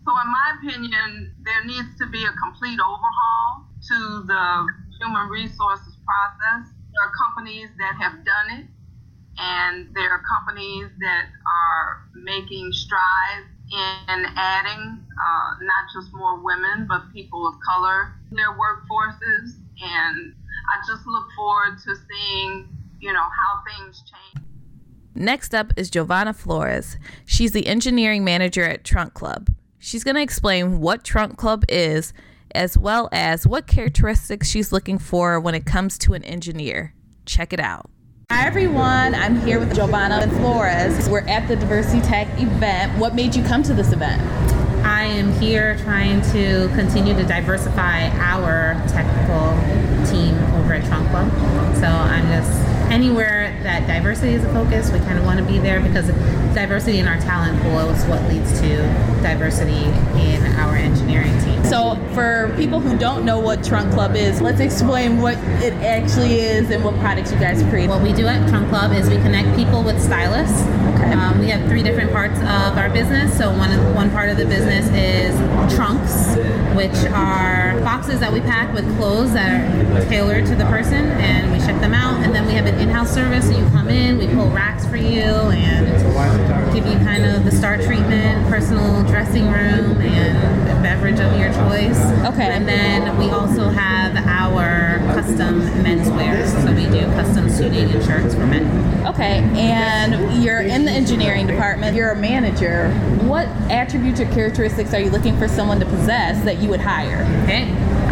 So, 0.06 0.12
in 0.16 0.32
my 0.32 0.48
opinion, 0.58 1.36
there 1.44 1.66
needs 1.66 1.98
to 2.00 2.08
be 2.08 2.24
a 2.26 2.32
complete 2.32 2.80
overhaul 2.80 3.68
to 3.88 4.24
the 4.26 4.68
human 5.00 5.30
resources 5.30 5.98
process. 6.06 6.72
There 6.92 7.04
are 7.04 7.14
companies 7.16 7.70
that 7.78 7.96
have 8.02 8.26
done 8.26 8.60
it, 8.60 8.66
and 9.38 9.94
there 9.94 10.10
are 10.12 10.24
companies 10.24 10.90
that 11.00 11.26
are 11.46 12.10
making 12.16 12.72
strides 12.72 13.48
in 13.72 14.26
adding 14.36 15.06
uh, 15.20 15.50
not 15.62 15.86
just 15.94 16.14
more 16.14 16.40
women, 16.44 16.88
but 16.88 17.12
people 17.14 17.48
of 17.48 17.54
color 17.62 18.16
in 18.32 18.36
their 18.36 18.52
workforces. 18.52 19.60
And 19.82 20.34
I 20.74 20.88
just 20.88 21.06
look 21.06 21.28
forward 21.36 21.78
to 21.86 21.96
seeing, 21.96 22.70
you 23.00 23.14
know, 23.14 23.20
how 23.20 23.64
things 23.68 24.02
change. 24.02 24.46
Next 25.16 25.54
up 25.54 25.74
is 25.76 25.90
Giovanna 25.90 26.34
Flores. 26.34 26.98
She's 27.26 27.52
the 27.52 27.68
engineering 27.68 28.24
manager 28.24 28.64
at 28.64 28.84
Trunk 28.84 29.14
Club. 29.14 29.50
She's 29.82 30.04
going 30.04 30.16
to 30.16 30.22
explain 30.22 30.82
what 30.82 31.06
Trunk 31.06 31.38
Club 31.38 31.64
is, 31.70 32.12
as 32.54 32.78
well 32.78 33.08
as 33.14 33.48
what 33.48 33.66
characteristics 33.66 34.50
she's 34.50 34.74
looking 34.74 35.00
for 35.00 35.40
when 35.40 35.56
it 35.56 35.66
comes 35.66 35.98
to 36.00 36.14
an 36.14 36.24
engineer. 36.26 36.94
Check 37.26 37.54
it 37.54 37.62
out. 37.62 37.90
Hi 38.30 38.46
everyone, 38.46 39.16
I'm 39.16 39.40
here 39.40 39.58
with 39.58 39.74
Giovanna 39.74 40.16
and 40.16 40.32
Flores. 40.34 41.10
We're 41.10 41.28
at 41.28 41.48
the 41.48 41.56
Diversity 41.56 42.02
Tech 42.02 42.28
event. 42.40 43.00
What 43.00 43.16
made 43.16 43.34
you 43.34 43.42
come 43.44 43.64
to 43.64 43.74
this 43.74 43.94
event? 43.94 44.22
I 44.86 45.04
am 45.04 45.32
here 45.40 45.78
trying 45.78 46.22
to 46.34 46.68
continue 46.76 47.16
to 47.16 47.24
diversify 47.24 48.10
our 48.20 48.74
technical 48.90 49.56
team 50.12 50.36
over 50.56 50.74
at 50.74 50.86
Trunk 50.86 51.10
Club. 51.10 51.32
So 51.78 51.88
I'm 51.88 52.28
just 52.28 52.79
anywhere 52.90 53.58
that 53.64 53.88
diversity 53.88 54.34
is 54.34 54.44
a 54.44 54.54
focus, 54.54 54.92
we 54.92 55.00
kind 55.00 55.18
of 55.18 55.26
want 55.26 55.40
to 55.40 55.46
be 55.46 55.60
there 55.60 55.80
because 55.80 56.08
diversity 56.54 57.00
in 57.00 57.08
our 57.08 57.20
talent 57.20 57.62
pool 57.62 57.90
is 57.90 58.04
what 58.06 58.22
leads 58.30 58.60
to 58.62 58.78
diversity 59.22 59.86
in 60.20 60.46
our 60.58 60.76
engineering 60.76 61.38
team. 61.42 61.64
So, 61.66 61.96
for 62.14 62.54
people 62.58 62.80
who 62.80 62.98
don't 62.98 63.26
know 63.26 63.40
what 63.40 63.64
Trunk 63.64 63.94
Club 63.94 64.16
is, 64.16 64.42
let's 64.42 64.60
explain 64.60 65.22
what 65.22 65.36
it 65.62 65.74
actually 65.74 66.40
is 66.40 66.72
and 66.72 66.84
what 66.84 66.96
products 67.00 67.32
you 67.32 67.40
guys 67.40 67.62
create. 67.70 67.90
What 67.90 68.02
we 68.02 68.14
do 68.14 68.28
at 68.28 68.48
Trunk 68.50 68.70
Club 68.70 68.92
is 68.94 69.10
we 69.10 69.18
connect 69.18 69.56
people 69.56 69.84
with 69.84 70.02
stylists. 70.02 70.62
Okay. 70.96 71.09
Um, 71.30 71.40
we 71.40 71.50
have 71.50 71.68
three 71.70 71.84
different 71.84 72.12
parts 72.12 72.40
of 72.40 72.78
our 72.78 72.90
business. 72.90 73.38
So, 73.38 73.56
one 73.56 73.70
one 73.94 74.10
part 74.10 74.30
of 74.30 74.38
the 74.38 74.46
business 74.46 74.90
is 74.90 75.36
trunks, 75.76 76.36
which 76.76 76.96
are 77.12 77.80
boxes 77.82 78.20
that 78.22 78.34
we 78.34 78.42
pack 78.42 78.74
with 78.74 78.86
clothes 78.98 79.34
that 79.34 79.52
are 79.96 80.10
tailored 80.10 80.48
to 80.48 80.56
the 80.56 80.66
person, 80.66 81.06
and 81.22 81.52
we 81.52 81.60
ship 81.60 81.80
them 81.82 81.94
out. 81.94 82.24
And 82.24 82.34
then 82.34 82.48
we 82.48 82.54
have 82.54 82.66
an 82.66 82.80
in-house 82.80 83.14
service. 83.14 83.46
So 83.46 83.58
you 83.58 83.66
come 83.70 83.90
in, 83.90 84.18
we 84.18 84.28
pull 84.28 84.50
racks 84.50 84.88
for 84.88 84.96
you, 84.96 85.22
and 85.22 85.88
give 86.74 86.88
you 86.88 86.98
kind 87.06 87.24
of 87.24 87.46
the 87.46 87.52
star 87.52 87.78
treatment, 87.78 88.48
personal 88.48 89.04
dressing 89.04 89.46
room, 89.52 90.02
and 90.02 90.69
beverage 90.82 91.20
of 91.20 91.40
your 91.40 91.52
choice. 91.54 92.00
Okay. 92.26 92.50
And 92.50 92.68
then 92.68 93.18
we 93.18 93.30
also 93.30 93.70
have 93.70 94.16
our 94.16 95.00
custom 95.14 95.62
menswear. 95.84 96.46
So 96.64 96.74
we 96.74 96.86
do 96.86 97.06
custom 97.14 97.50
suiting 97.50 97.90
and 97.92 98.04
shirts 98.04 98.34
for 98.34 98.46
men. 98.46 99.08
Okay. 99.08 99.40
And 99.56 100.44
you're 100.44 100.62
in 100.62 100.86
the 100.86 100.92
engineering 100.92 101.48
department. 101.48 101.96
You're 101.96 102.12
a 102.12 102.16
manager. 102.16 102.92
What 103.24 103.48
attributes 103.70 104.20
or 104.20 104.26
characteristics 104.26 104.94
are 104.94 105.00
you 105.00 105.10
looking 105.10 105.38
for 105.38 105.48
someone 105.48 105.80
to 105.80 105.86
possess 105.86 106.44
that 106.46 106.60
you 106.60 106.70
would 106.70 106.82
hire? 106.82 107.24
Okay. 107.44 107.66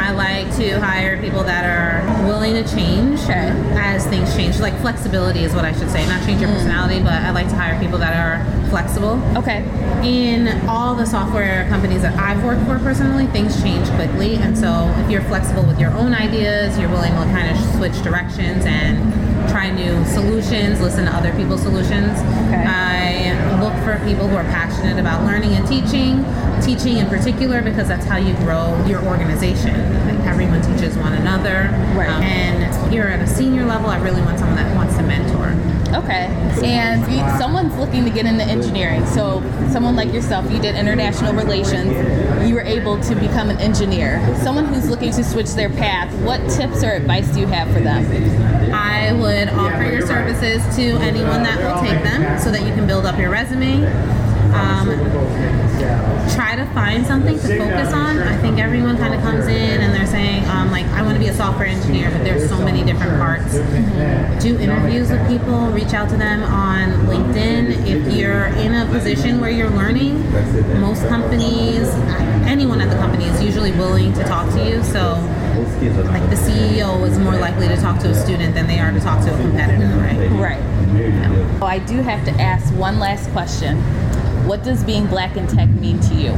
I 0.07 0.11
like 0.11 0.55
to 0.55 0.79
hire 0.79 1.21
people 1.21 1.43
that 1.43 1.65
are 1.65 2.25
willing 2.25 2.53
to 2.53 2.63
change 2.63 3.19
okay. 3.23 3.51
as 3.75 4.07
things 4.07 4.33
change. 4.37 4.57
Like 4.57 4.73
flexibility 4.79 5.43
is 5.43 5.53
what 5.53 5.65
I 5.65 5.73
should 5.73 5.91
say. 5.91 6.07
Not 6.07 6.25
change 6.25 6.39
your 6.39 6.49
mm. 6.49 6.53
personality, 6.53 7.01
but 7.01 7.11
I 7.11 7.31
like 7.31 7.49
to 7.49 7.55
hire 7.55 7.77
people 7.77 7.97
that 7.99 8.15
are 8.15 8.69
flexible. 8.69 9.21
Okay. 9.35 9.65
In 10.07 10.65
all 10.69 10.95
the 10.95 11.05
software 11.05 11.67
companies 11.67 12.03
that 12.03 12.17
I've 12.17 12.41
worked 12.45 12.65
for 12.67 12.79
personally, 12.79 13.27
things 13.27 13.61
change 13.61 13.85
quickly. 13.95 14.35
And 14.35 14.57
so 14.57 14.95
if 14.99 15.11
you're 15.11 15.23
flexible 15.23 15.63
with 15.63 15.77
your 15.77 15.91
own 15.91 16.13
ideas, 16.13 16.79
you're 16.79 16.89
willing 16.89 17.11
to 17.11 17.25
kind 17.35 17.51
of 17.51 17.75
switch 17.75 18.01
directions 18.01 18.65
and 18.65 19.26
try 19.49 19.69
new 19.69 20.03
solutions, 20.05 20.81
listen 20.81 21.05
to 21.05 21.11
other 21.11 21.33
people's 21.35 21.61
solutions. 21.61 22.11
Okay. 22.47 22.63
I 22.65 23.61
look 23.61 23.73
for 23.83 24.03
people 24.05 24.27
who 24.27 24.35
are 24.35 24.43
passionate 24.45 24.99
about 24.99 25.23
learning 25.25 25.53
and 25.53 25.67
teaching, 25.67 26.23
teaching 26.61 26.97
in 26.97 27.07
particular 27.07 27.61
because 27.61 27.87
that's 27.87 28.05
how 28.05 28.17
you 28.17 28.33
grow 28.35 28.83
your 28.85 29.03
organization. 29.05 29.75
Like 30.05 30.25
everyone 30.27 30.61
teaches 30.61 30.97
one 30.97 31.13
another. 31.13 31.69
Right. 31.95 32.09
Um, 32.09 32.23
and 32.23 32.93
you're 32.93 33.07
at 33.07 33.21
a 33.21 33.27
senior 33.27 33.65
level, 33.65 33.89
I 33.89 33.99
really 33.99 34.21
want 34.21 34.39
someone 34.39 34.57
that 34.57 34.75
wants 34.75 34.95
to 34.97 35.03
mentor. 35.03 35.55
Okay. 35.95 36.27
And 36.63 37.05
someone's 37.39 37.75
looking 37.77 38.03
to 38.03 38.09
get 38.09 38.25
into 38.25 38.43
engineering. 38.43 39.05
So, 39.07 39.41
someone 39.71 39.95
like 39.95 40.13
yourself, 40.13 40.51
you 40.51 40.59
did 40.59 40.75
international 40.75 41.33
relations, 41.33 41.93
you 42.47 42.55
were 42.55 42.61
able 42.61 43.01
to 43.03 43.15
become 43.15 43.49
an 43.49 43.57
engineer. 43.57 44.19
Someone 44.43 44.65
who's 44.65 44.89
looking 44.89 45.11
to 45.11 45.23
switch 45.23 45.51
their 45.53 45.69
path, 45.69 46.13
what 46.23 46.39
tips 46.49 46.83
or 46.83 46.91
advice 46.91 47.27
do 47.33 47.39
you 47.39 47.47
have 47.47 47.71
for 47.73 47.79
them? 47.79 48.05
I 48.73 49.13
would 49.13 49.49
offer 49.49 49.83
your 49.83 50.05
services 50.05 50.63
to 50.75 50.97
anyone 50.97 51.43
that 51.43 51.57
will 51.57 51.81
take 51.81 52.03
them 52.03 52.39
so 52.39 52.51
that 52.51 52.61
you 52.61 52.73
can 52.73 52.85
build 52.85 53.05
up 53.05 53.17
your 53.17 53.29
resume. 53.29 53.81
Um, 54.53 54.87
try 56.35 56.55
to 56.55 56.65
find 56.73 57.05
something 57.05 57.35
to 57.39 57.57
focus 57.57 57.93
on. 57.93 58.19
I 58.19 58.37
think 58.37 58.59
everyone 58.59 58.97
kind 58.97 59.13
of 59.13 59.21
comes 59.21 59.47
in 59.47 59.81
and 59.81 59.93
they're 59.93 60.07
saying, 60.07 60.45
um, 60.49 60.71
like, 60.71 60.85
I 60.87 61.01
want 61.01 61.15
to 61.15 61.19
be 61.19 61.27
a 61.27 61.33
software 61.33 61.67
engineer, 61.67 62.09
but 62.11 62.23
there's 62.23 62.47
so 62.49 62.57
many 62.59 62.83
different 62.83 63.17
parts. 63.19 63.53
Do 64.43 64.57
interviews 64.59 65.09
with 65.11 65.25
people, 65.27 65.67
reach 65.71 65.93
out 65.93 66.09
to 66.09 66.17
them 66.17 66.43
on 66.43 66.89
LinkedIn. 67.07 67.85
If 67.85 68.13
you're 68.13 68.47
in 68.47 68.73
a 68.75 68.85
position 68.91 69.39
where 69.41 69.49
you're 69.51 69.69
learning, 69.69 70.19
most 70.79 71.07
companies, 71.07 71.89
anyone 72.47 72.81
at 72.81 72.89
the 72.89 72.97
company 72.97 73.25
is 73.25 73.41
usually 73.43 73.71
willing 73.71 74.13
to 74.13 74.23
talk 74.23 74.49
to 74.53 74.63
you. 74.69 74.83
So, 74.83 75.13
like, 76.11 76.29
the 76.29 76.35
CEO 76.35 77.07
is 77.07 77.17
more 77.19 77.35
likely 77.37 77.67
to 77.67 77.77
talk 77.77 77.99
to 78.01 78.09
a 78.09 78.15
student 78.15 78.53
than 78.53 78.67
they 78.67 78.79
are 78.79 78.91
to 78.91 78.99
talk 78.99 79.23
to 79.25 79.33
a 79.33 79.37
competitor, 79.41 79.87
right? 79.97 80.29
Right. 80.31 80.63
Yeah. 80.95 81.59
Oh, 81.61 81.65
I 81.65 81.79
do 81.79 82.01
have 82.01 82.23
to 82.25 82.31
ask 82.41 82.73
one 82.75 82.99
last 82.99 83.29
question. 83.31 83.77
What 84.47 84.63
does 84.63 84.81
being 84.81 85.07
black 85.07 85.35
in 85.35 85.45
tech 85.45 85.67
mean 85.69 85.99
to 85.99 86.15
you? 86.15 86.31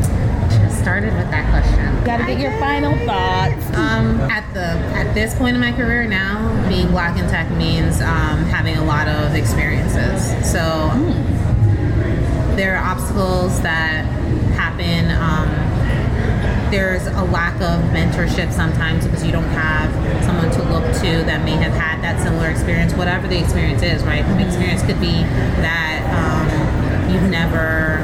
started 0.82 1.14
with 1.14 1.30
that 1.30 1.46
question. 1.52 2.04
Got 2.06 2.18
to 2.18 2.26
get 2.26 2.40
your 2.40 2.58
final 2.58 2.98
thoughts. 3.06 3.66
Um, 3.76 4.20
at 4.32 4.52
the 4.54 4.66
at 4.98 5.14
this 5.14 5.36
point 5.36 5.56
in 5.56 5.62
my 5.62 5.72
career 5.72 6.08
now, 6.08 6.68
being 6.68 6.88
black 6.90 7.20
in 7.20 7.28
tech 7.30 7.52
means 7.52 8.02
um, 8.02 8.46
having 8.46 8.78
a 8.78 8.84
lot 8.84 9.08
of 9.08 9.36
experiences. 9.36 10.26
So 10.50 10.60
mm. 10.60 12.56
there 12.56 12.78
are 12.78 12.84
obstacles 12.84 13.62
that 13.62 14.06
happen. 14.58 15.12
Um, 15.12 15.70
there's 16.72 17.06
a 17.08 17.24
lack 17.26 17.56
of 17.56 17.82
mentorship 17.92 18.52
sometimes 18.54 19.06
because 19.06 19.24
you 19.26 19.32
don't 19.32 19.44
have 19.54 19.92
someone 20.24 20.50
to 20.52 20.64
look 20.72 20.86
to 21.02 21.24
that 21.26 21.44
may 21.44 21.58
have 21.58 21.74
had 21.74 22.02
that 22.02 22.22
similar 22.22 22.50
experience, 22.50 22.94
whatever 22.94 23.28
the 23.28 23.40
experience 23.40 23.82
is, 23.82 24.04
right? 24.04 24.26
The 24.26 24.46
experience 24.46 24.82
could 24.82 25.00
be 25.00 25.22
that 25.62 26.02
um, 26.14 26.69
you've 27.12 27.30
never 27.30 27.98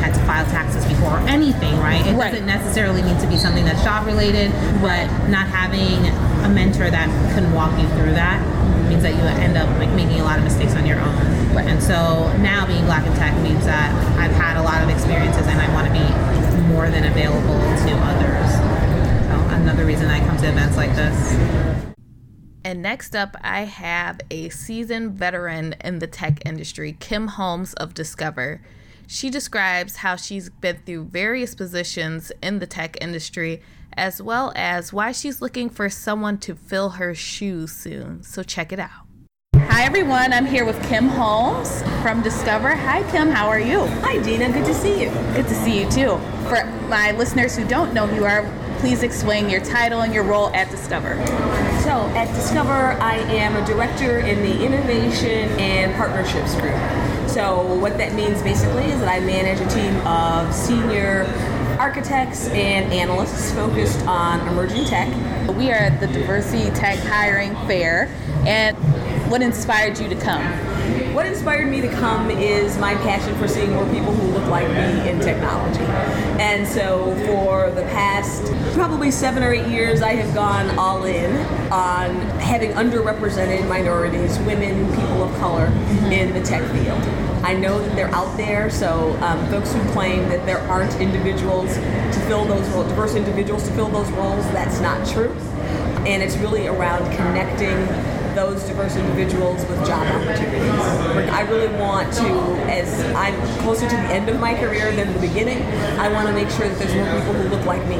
had 0.00 0.14
to 0.14 0.20
file 0.20 0.46
taxes 0.46 0.84
before 0.86 1.18
or 1.18 1.28
anything, 1.28 1.78
right? 1.80 2.06
It 2.06 2.14
Right. 2.14 2.30
doesn't 2.32 2.46
necessarily 2.46 3.02
need 3.02 3.18
to 3.20 3.26
be 3.26 3.36
something 3.36 3.64
that's 3.64 3.82
job 3.82 4.06
related, 4.06 4.52
but 4.80 5.06
not 5.28 5.46
having 5.48 6.06
a 6.44 6.48
mentor 6.48 6.90
that 6.90 7.08
can 7.34 7.52
walk 7.52 7.72
you 7.78 7.88
through 7.98 8.14
that 8.14 8.40
means 8.88 9.02
that 9.02 9.14
you 9.14 9.20
end 9.20 9.56
up 9.56 9.68
like 9.78 9.90
making 9.90 10.20
a 10.20 10.24
lot 10.24 10.38
of 10.38 10.44
mistakes 10.44 10.74
on 10.76 10.86
your 10.86 10.98
own. 11.00 11.16
Right. 11.54 11.66
And 11.66 11.82
so 11.82 12.32
now 12.38 12.66
being 12.66 12.84
black 12.84 13.06
in 13.06 13.12
tech 13.14 13.34
means 13.42 13.64
that 13.64 13.90
I've 14.18 14.32
had 14.32 14.56
a 14.56 14.62
lot 14.62 14.82
of 14.82 14.88
experiences 14.88 15.46
and 15.46 15.60
I 15.60 15.72
want 15.74 15.86
to 15.88 15.92
be 15.92 16.06
more 16.72 16.88
than 16.90 17.04
available 17.04 17.58
to 17.58 17.90
others. 18.04 18.50
So 19.28 19.54
another 19.56 19.84
reason 19.84 20.08
I 20.08 20.20
come 20.20 20.36
to 20.38 20.48
events 20.48 20.76
like 20.76 20.94
this. 20.94 21.85
And 22.66 22.82
next 22.82 23.14
up, 23.14 23.36
I 23.42 23.60
have 23.60 24.20
a 24.28 24.48
seasoned 24.48 25.12
veteran 25.12 25.76
in 25.84 26.00
the 26.00 26.08
tech 26.08 26.44
industry, 26.44 26.96
Kim 26.98 27.28
Holmes 27.28 27.74
of 27.74 27.94
Discover. 27.94 28.60
She 29.06 29.30
describes 29.30 29.98
how 29.98 30.16
she's 30.16 30.50
been 30.50 30.78
through 30.84 31.04
various 31.04 31.54
positions 31.54 32.32
in 32.42 32.58
the 32.58 32.66
tech 32.66 32.98
industry, 33.00 33.62
as 33.96 34.20
well 34.20 34.52
as 34.56 34.92
why 34.92 35.12
she's 35.12 35.40
looking 35.40 35.70
for 35.70 35.88
someone 35.88 36.38
to 36.38 36.56
fill 36.56 36.90
her 36.90 37.14
shoes 37.14 37.70
soon. 37.70 38.24
So 38.24 38.42
check 38.42 38.72
it 38.72 38.80
out. 38.80 39.06
Hi, 39.54 39.84
everyone. 39.84 40.32
I'm 40.32 40.44
here 40.44 40.64
with 40.64 40.82
Kim 40.88 41.06
Holmes 41.06 41.82
from 42.02 42.20
Discover. 42.20 42.74
Hi, 42.74 43.08
Kim. 43.12 43.30
How 43.30 43.46
are 43.46 43.60
you? 43.60 43.86
Hi, 44.02 44.20
Dina. 44.24 44.50
Good 44.50 44.66
to 44.66 44.74
see 44.74 45.04
you. 45.04 45.10
Good 45.36 45.46
to 45.46 45.54
see 45.54 45.82
you 45.82 45.88
too. 45.88 46.18
For 46.48 46.64
my 46.88 47.12
listeners 47.12 47.54
who 47.54 47.64
don't 47.68 47.94
know 47.94 48.08
who 48.08 48.16
you 48.16 48.24
are, 48.24 48.42
please 48.80 49.04
explain 49.04 49.48
your 49.48 49.60
title 49.60 50.00
and 50.00 50.12
your 50.12 50.24
role 50.24 50.48
at 50.48 50.68
Discover. 50.72 51.14
At 51.96 52.26
Discover, 52.34 53.00
I 53.00 53.16
am 53.16 53.56
a 53.56 53.66
director 53.66 54.18
in 54.18 54.42
the 54.42 54.62
Innovation 54.62 55.48
and 55.58 55.94
Partnerships 55.94 56.54
Group. 56.56 56.76
So, 57.26 57.74
what 57.76 57.96
that 57.96 58.12
means 58.12 58.42
basically 58.42 58.84
is 58.84 59.00
that 59.00 59.08
I 59.08 59.20
manage 59.20 59.60
a 59.60 59.68
team 59.74 59.96
of 60.06 60.54
senior 60.54 61.24
architects 61.80 62.48
and 62.48 62.92
analysts 62.92 63.50
focused 63.52 64.00
on 64.06 64.46
emerging 64.46 64.84
tech. 64.84 65.08
We 65.56 65.70
are 65.70 65.76
at 65.76 65.98
the 65.98 66.06
Diversity 66.08 66.70
Tech 66.70 66.98
Hiring 66.98 67.54
Fair, 67.66 68.14
and 68.46 68.76
what 69.30 69.40
inspired 69.40 69.98
you 69.98 70.08
to 70.10 70.16
come? 70.16 70.42
What 71.16 71.24
inspired 71.24 71.70
me 71.70 71.80
to 71.80 71.88
come 71.88 72.30
is 72.30 72.76
my 72.76 72.94
passion 72.96 73.34
for 73.38 73.48
seeing 73.48 73.72
more 73.72 73.90
people 73.90 74.12
who 74.12 74.38
look 74.38 74.46
like 74.50 74.68
me 74.68 75.08
in 75.08 75.18
technology. 75.18 75.80
And 76.38 76.68
so 76.68 77.14
for 77.24 77.70
the 77.70 77.84
past 77.84 78.44
probably 78.74 79.10
seven 79.10 79.42
or 79.42 79.50
eight 79.50 79.66
years, 79.66 80.02
I 80.02 80.12
have 80.12 80.34
gone 80.34 80.78
all 80.78 81.04
in 81.04 81.34
on 81.72 82.16
having 82.38 82.72
underrepresented 82.72 83.66
minorities, 83.66 84.38
women, 84.40 84.90
people 84.90 85.22
of 85.22 85.34
color 85.38 85.68
in 86.12 86.34
the 86.34 86.42
tech 86.42 86.70
field. 86.72 87.00
I 87.42 87.54
know 87.54 87.80
that 87.80 87.96
they're 87.96 88.14
out 88.14 88.36
there, 88.36 88.68
so 88.68 89.16
um, 89.22 89.42
folks 89.48 89.72
who 89.72 89.82
claim 89.92 90.28
that 90.28 90.44
there 90.44 90.60
aren't 90.68 91.00
individuals 91.00 91.76
to 91.76 92.24
fill 92.28 92.44
those 92.44 92.68
roles, 92.74 92.88
diverse 92.88 93.14
individuals 93.14 93.66
to 93.66 93.74
fill 93.74 93.88
those 93.88 94.10
roles, 94.10 94.44
that's 94.52 94.80
not 94.80 95.08
true. 95.08 95.32
And 96.04 96.22
it's 96.22 96.36
really 96.36 96.66
around 96.66 97.10
connecting 97.16 97.88
those 98.36 98.62
diverse 98.64 98.94
individuals 98.96 99.64
with 99.66 99.78
job 99.86 100.06
opportunities. 100.06 100.70
Like, 101.16 101.30
I 101.30 101.40
really 101.48 101.74
want 101.78 102.12
to, 102.12 102.28
as 102.70 103.02
I'm 103.14 103.34
closer 103.62 103.88
to 103.88 103.96
the 103.96 104.02
end 104.02 104.28
of 104.28 104.38
my 104.38 104.54
career 104.54 104.94
than 104.94 105.10
the 105.14 105.18
beginning, 105.18 105.62
I 105.98 106.12
want 106.12 106.28
to 106.28 106.34
make 106.34 106.50
sure 106.50 106.68
that 106.68 106.78
there's 106.78 106.94
more 106.94 107.18
people 107.18 107.32
who 107.32 107.48
look 107.48 107.64
like 107.64 107.84
me 107.88 107.96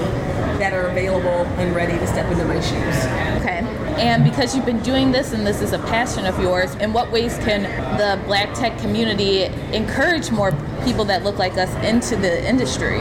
that 0.58 0.74
are 0.74 0.88
available 0.88 1.46
and 1.58 1.74
ready 1.74 1.98
to 1.98 2.06
step 2.06 2.30
into 2.30 2.44
my 2.44 2.60
shoes. 2.60 2.96
Okay. 3.40 3.64
And 3.98 4.24
because 4.24 4.54
you've 4.54 4.66
been 4.66 4.82
doing 4.82 5.10
this 5.10 5.32
and 5.32 5.46
this 5.46 5.62
is 5.62 5.72
a 5.72 5.78
passion 5.78 6.26
of 6.26 6.38
yours, 6.38 6.74
in 6.76 6.92
what 6.92 7.10
ways 7.10 7.38
can 7.38 7.62
the 7.96 8.22
black 8.26 8.52
tech 8.52 8.78
community 8.78 9.44
encourage 9.74 10.30
more 10.30 10.52
people 10.84 11.06
that 11.06 11.24
look 11.24 11.38
like 11.38 11.56
us 11.56 11.74
into 11.76 12.14
the 12.14 12.46
industry? 12.46 13.00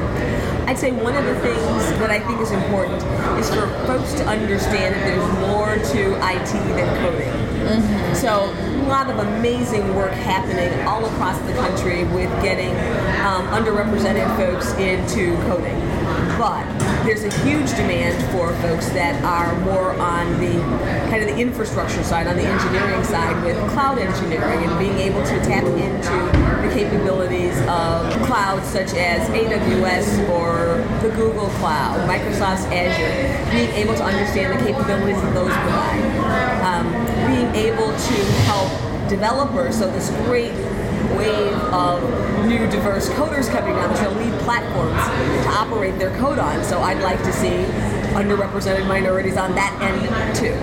I'd 0.67 0.80
say 0.80 0.91
one 0.91 1.15
of 1.15 1.25
the 1.25 1.39
things 1.41 1.60
that 1.99 2.10
I 2.10 2.19
think 2.19 2.41
is 2.41 2.51
important 2.51 3.04
is 3.39 3.47
for 3.49 3.67
folks 3.86 4.13
to 4.13 4.25
understand 4.25 4.95
that 4.95 5.06
there's 5.06 5.39
more 5.47 5.75
to 5.75 6.15
IT 6.34 6.51
than 6.75 6.89
coding. 7.01 8.15
So 8.15 8.51
a 8.51 8.88
lot 8.88 9.10
of 9.10 9.19
amazing 9.19 9.95
work 9.95 10.12
happening 10.12 10.88
all 10.88 11.06
across 11.06 11.38
the 11.41 11.54
country 11.54 12.04
with 12.06 12.30
getting 12.41 12.71
um, 13.21 13.45
underrepresented 13.49 14.25
folks 14.38 14.73
into 14.73 15.36
coding. 15.43 15.80
But 16.37 16.65
there's 17.05 17.23
a 17.23 17.31
huge 17.45 17.69
demand 17.71 18.21
for 18.31 18.51
folks 18.61 18.89
that 18.89 19.23
are 19.23 19.57
more 19.61 19.91
on 19.93 20.33
the 20.41 20.59
kind 21.09 21.23
of 21.23 21.29
the 21.29 21.37
infrastructure 21.37 22.03
side, 22.03 22.27
on 22.27 22.35
the 22.35 22.43
engineering 22.43 23.03
side 23.05 23.41
with 23.43 23.55
cloud 23.71 23.99
engineering 23.99 24.67
and 24.67 24.77
being 24.77 24.97
able 24.97 25.23
to 25.23 25.39
tap 25.45 25.63
into 25.63 26.67
the 26.67 26.73
capabilities 26.73 27.57
of 27.69 28.11
clouds 28.25 28.67
such 28.67 28.93
as 28.95 29.29
AWS 29.29 30.27
or 30.29 30.83
the 31.07 31.15
Google 31.15 31.47
Cloud, 31.61 32.05
Microsoft's 32.09 32.65
Azure, 32.65 33.51
being 33.51 33.71
able 33.71 33.95
to 33.95 34.03
understand 34.03 34.59
the 34.59 34.65
capabilities 34.65 35.21
that 35.21 35.33
those 35.33 35.53
provide, 35.53 36.03
um, 36.65 36.91
being 37.31 37.55
able 37.55 37.87
to 37.87 38.13
help 38.43 38.69
developers. 39.09 39.77
So 39.77 39.89
this 39.89 40.09
great 40.25 40.51
wave 41.17 41.53
of 41.73 42.01
new 42.45 42.65
diverse 42.67 43.10
coders 43.10 43.49
coming 43.49 43.75
the 43.75 43.97
trail 43.97 44.13
need 44.15 44.34
platforms 44.41 45.01
to 45.45 45.49
operate 45.49 45.97
their 45.97 46.15
code 46.17 46.39
on. 46.39 46.63
So 46.63 46.79
I'd 46.79 47.01
like 47.01 47.19
to 47.19 47.34
see 47.34 47.65
underrepresented 48.15 48.88
minorities 48.88 49.38
on 49.38 49.53
that 49.55 49.77
end 49.81 50.36
too. 50.36 50.53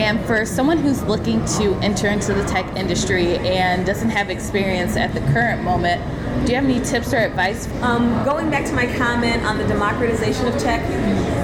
And 0.00 0.24
for 0.24 0.44
someone 0.44 0.78
who's 0.78 1.02
looking 1.02 1.44
to 1.56 1.74
enter 1.82 2.08
into 2.08 2.32
the 2.32 2.44
tech 2.44 2.66
industry 2.76 3.36
and 3.38 3.84
doesn't 3.84 4.10
have 4.10 4.30
experience 4.30 4.96
at 4.96 5.12
the 5.14 5.20
current 5.32 5.62
moment, 5.62 6.00
do 6.46 6.52
you 6.52 6.56
have 6.56 6.64
any 6.64 6.80
tips 6.80 7.12
or 7.12 7.18
advice? 7.18 7.68
Um, 7.82 8.24
going 8.24 8.50
back 8.50 8.64
to 8.66 8.72
my 8.72 8.86
comment 8.96 9.44
on 9.44 9.58
the 9.58 9.66
democratization 9.66 10.46
of 10.46 10.58
tech, 10.58 10.80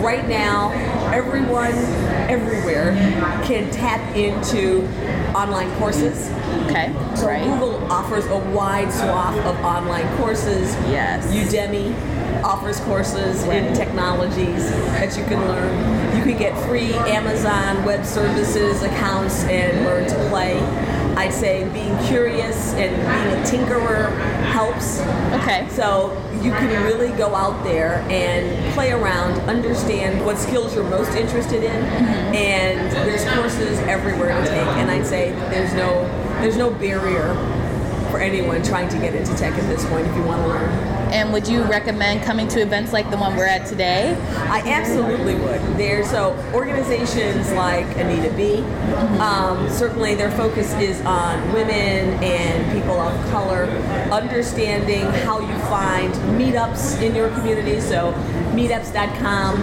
right 0.03 0.27
now, 0.29 0.71
everyone, 1.13 1.75
everywhere, 2.31 2.95
can 3.45 3.71
tap 3.71 4.17
into 4.17 4.83
online 5.37 5.71
courses. 5.77 6.31
Okay. 6.67 6.95
So 7.15 7.27
right. 7.27 7.45
Google 7.45 7.93
offers 7.93 8.25
a 8.27 8.39
wide 8.39 8.91
swath 8.91 9.39
of 9.45 9.55
online 9.65 10.09
courses. 10.17 10.75
Yes. 10.89 11.27
Udemy 11.31 11.95
offers 12.43 12.81
courses 12.81 13.43
in 13.45 13.75
technologies 13.75 14.71
that 14.71 15.17
you 15.17 15.25
can 15.25 15.41
learn. 15.47 16.17
You 16.17 16.23
can 16.23 16.39
get 16.39 16.57
free 16.67 16.95
Amazon 16.95 17.85
Web 17.85 18.07
Services 18.07 18.83
accounts 18.83 19.45
and 19.45 19.85
learn 19.85 20.09
to 20.09 20.29
play. 20.31 20.57
I'd 21.17 21.33
say 21.33 21.69
being 21.73 21.97
curious 22.07 22.75
and 22.75 22.95
being 22.95 23.61
a 23.63 23.67
tinkerer 23.67 24.15
helps. 24.53 25.01
Okay. 25.41 25.67
So 25.71 26.13
you 26.43 26.51
can 26.51 26.85
really 26.85 27.09
go 27.17 27.35
out 27.35 27.65
there 27.65 28.05
and 28.11 28.75
play 28.75 28.93
around, 28.93 29.41
understand 29.49 30.25
what 30.25 30.37
skills 30.39 30.75
you're 30.75 30.89
most 30.89 31.17
interested 31.17 31.65
in, 31.65 31.83
mm-hmm. 31.83 32.35
and 32.35 32.93
there's 32.93 33.25
courses 33.35 33.79
everywhere 33.81 34.39
to 34.39 34.49
take. 34.49 34.67
And 34.77 34.91
I'd 34.91 35.07
say 35.07 35.33
there's 35.51 35.73
no 35.73 36.03
there's 36.41 36.57
no 36.57 36.71
barrier 36.71 37.35
for 38.11 38.21
anyone 38.21 38.63
trying 38.63 38.89
to 38.91 38.99
get 38.99 39.15
into 39.15 39.35
tech 39.37 39.55
at 39.55 39.69
this 39.69 39.85
point 39.87 40.07
if 40.07 40.15
you 40.17 40.23
want 40.23 40.43
to 40.43 40.49
learn. 40.49 40.96
And 41.13 41.33
would 41.33 41.47
you 41.47 41.63
recommend 41.65 42.23
coming 42.23 42.49
to 42.49 42.61
events 42.61 42.93
like 42.93 43.11
the 43.11 43.17
one 43.17 43.37
we're 43.37 43.47
at 43.47 43.67
today? 43.67 44.17
I 44.49 44.61
absolutely 44.61 45.35
would. 45.37 45.61
There, 45.77 46.05
so 46.05 46.33
organizations 46.53 47.53
like 47.53 47.87
Anita 47.97 48.35
B, 48.35 48.59
um, 49.21 49.69
certainly 49.71 50.15
their 50.15 50.31
focus 50.33 50.73
is 50.75 51.01
on 51.03 51.53
women 51.53 52.23
and 52.23 52.73
people 52.73 53.01
of 53.01 53.31
color, 53.31 53.65
understanding 54.11 55.05
how 55.25 55.41
you 55.41 55.59
find 55.65 56.13
meetups 56.39 57.01
in 57.03 57.15
your 57.15 57.29
community. 57.31 57.81
So, 57.81 58.13
meetups.com, 58.53 59.57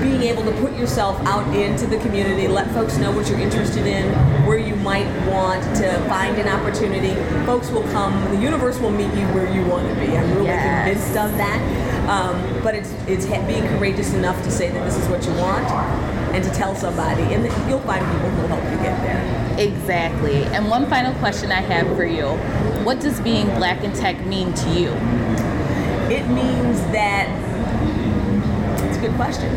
being 0.00 0.22
able 0.22 0.42
to 0.44 0.52
put 0.60 0.76
yourself 0.76 1.18
out 1.26 1.46
into 1.54 1.86
the 1.86 1.98
community, 1.98 2.48
let 2.48 2.70
folks 2.72 2.96
know 2.98 3.10
what 3.12 3.28
you're 3.28 3.38
interested 3.38 3.86
in, 3.86 4.12
where 4.46 4.58
you 4.58 4.76
might 4.76 5.06
want 5.26 5.62
to 5.76 5.92
find 6.08 6.36
an 6.38 6.48
opportunity. 6.48 7.14
Folks 7.46 7.70
will 7.70 7.84
come, 7.84 8.12
the 8.34 8.40
universe 8.40 8.78
will 8.78 8.90
meet 8.90 9.12
you 9.14 9.26
where 9.28 9.52
you 9.52 9.64
want 9.64 9.88
to 9.88 9.94
be. 9.94 10.16
I'm 10.16 10.30
really 10.34 10.46
Yes. 10.46 10.84
convinced 10.86 11.16
of 11.16 11.36
that. 11.38 11.60
Um, 12.08 12.62
but 12.64 12.74
it's 12.74 12.92
it's 13.06 13.26
being 13.46 13.66
courageous 13.68 14.12
enough 14.14 14.42
to 14.42 14.50
say 14.50 14.68
that 14.70 14.84
this 14.84 14.96
is 14.96 15.06
what 15.08 15.24
you 15.24 15.32
want 15.34 15.64
and 16.34 16.42
to 16.42 16.50
tell 16.50 16.74
somebody, 16.74 17.22
and 17.34 17.44
you'll 17.68 17.80
find 17.80 18.04
people 18.12 18.30
who'll 18.30 18.48
help 18.48 18.64
you 18.72 18.78
get 18.78 19.00
there. 19.02 19.40
Exactly. 19.58 20.42
And 20.46 20.68
one 20.68 20.86
final 20.86 21.12
question 21.14 21.52
I 21.52 21.60
have 21.60 21.86
for 21.96 22.04
you 22.04 22.26
What 22.84 22.98
does 23.00 23.20
being 23.20 23.46
black 23.56 23.84
in 23.84 23.92
tech 23.92 24.24
mean 24.26 24.52
to 24.54 24.70
you? 24.70 24.88
It 26.10 26.26
means 26.28 26.80
that 26.92 27.28
a 29.00 29.06
good 29.06 29.16
question. 29.16 29.50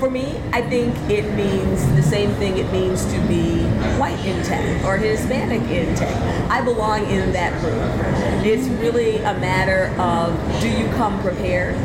For 0.00 0.10
me, 0.10 0.38
I 0.52 0.60
think 0.60 0.94
it 1.08 1.32
means 1.34 1.86
the 1.94 2.02
same 2.02 2.30
thing 2.34 2.58
it 2.58 2.70
means 2.70 3.04
to 3.06 3.18
be 3.26 3.62
white 3.98 4.18
in 4.26 4.42
tech 4.44 4.84
or 4.84 4.98
Hispanic 4.98 5.62
in 5.70 5.94
tech. 5.94 6.14
I 6.50 6.60
belong 6.62 7.06
in 7.06 7.32
that 7.32 7.58
group. 7.60 8.44
It's 8.44 8.68
really 8.80 9.16
a 9.18 9.34
matter 9.38 9.94
of 9.98 10.36
do 10.60 10.68
you 10.68 10.86
come 10.90 11.20
prepared 11.22 11.76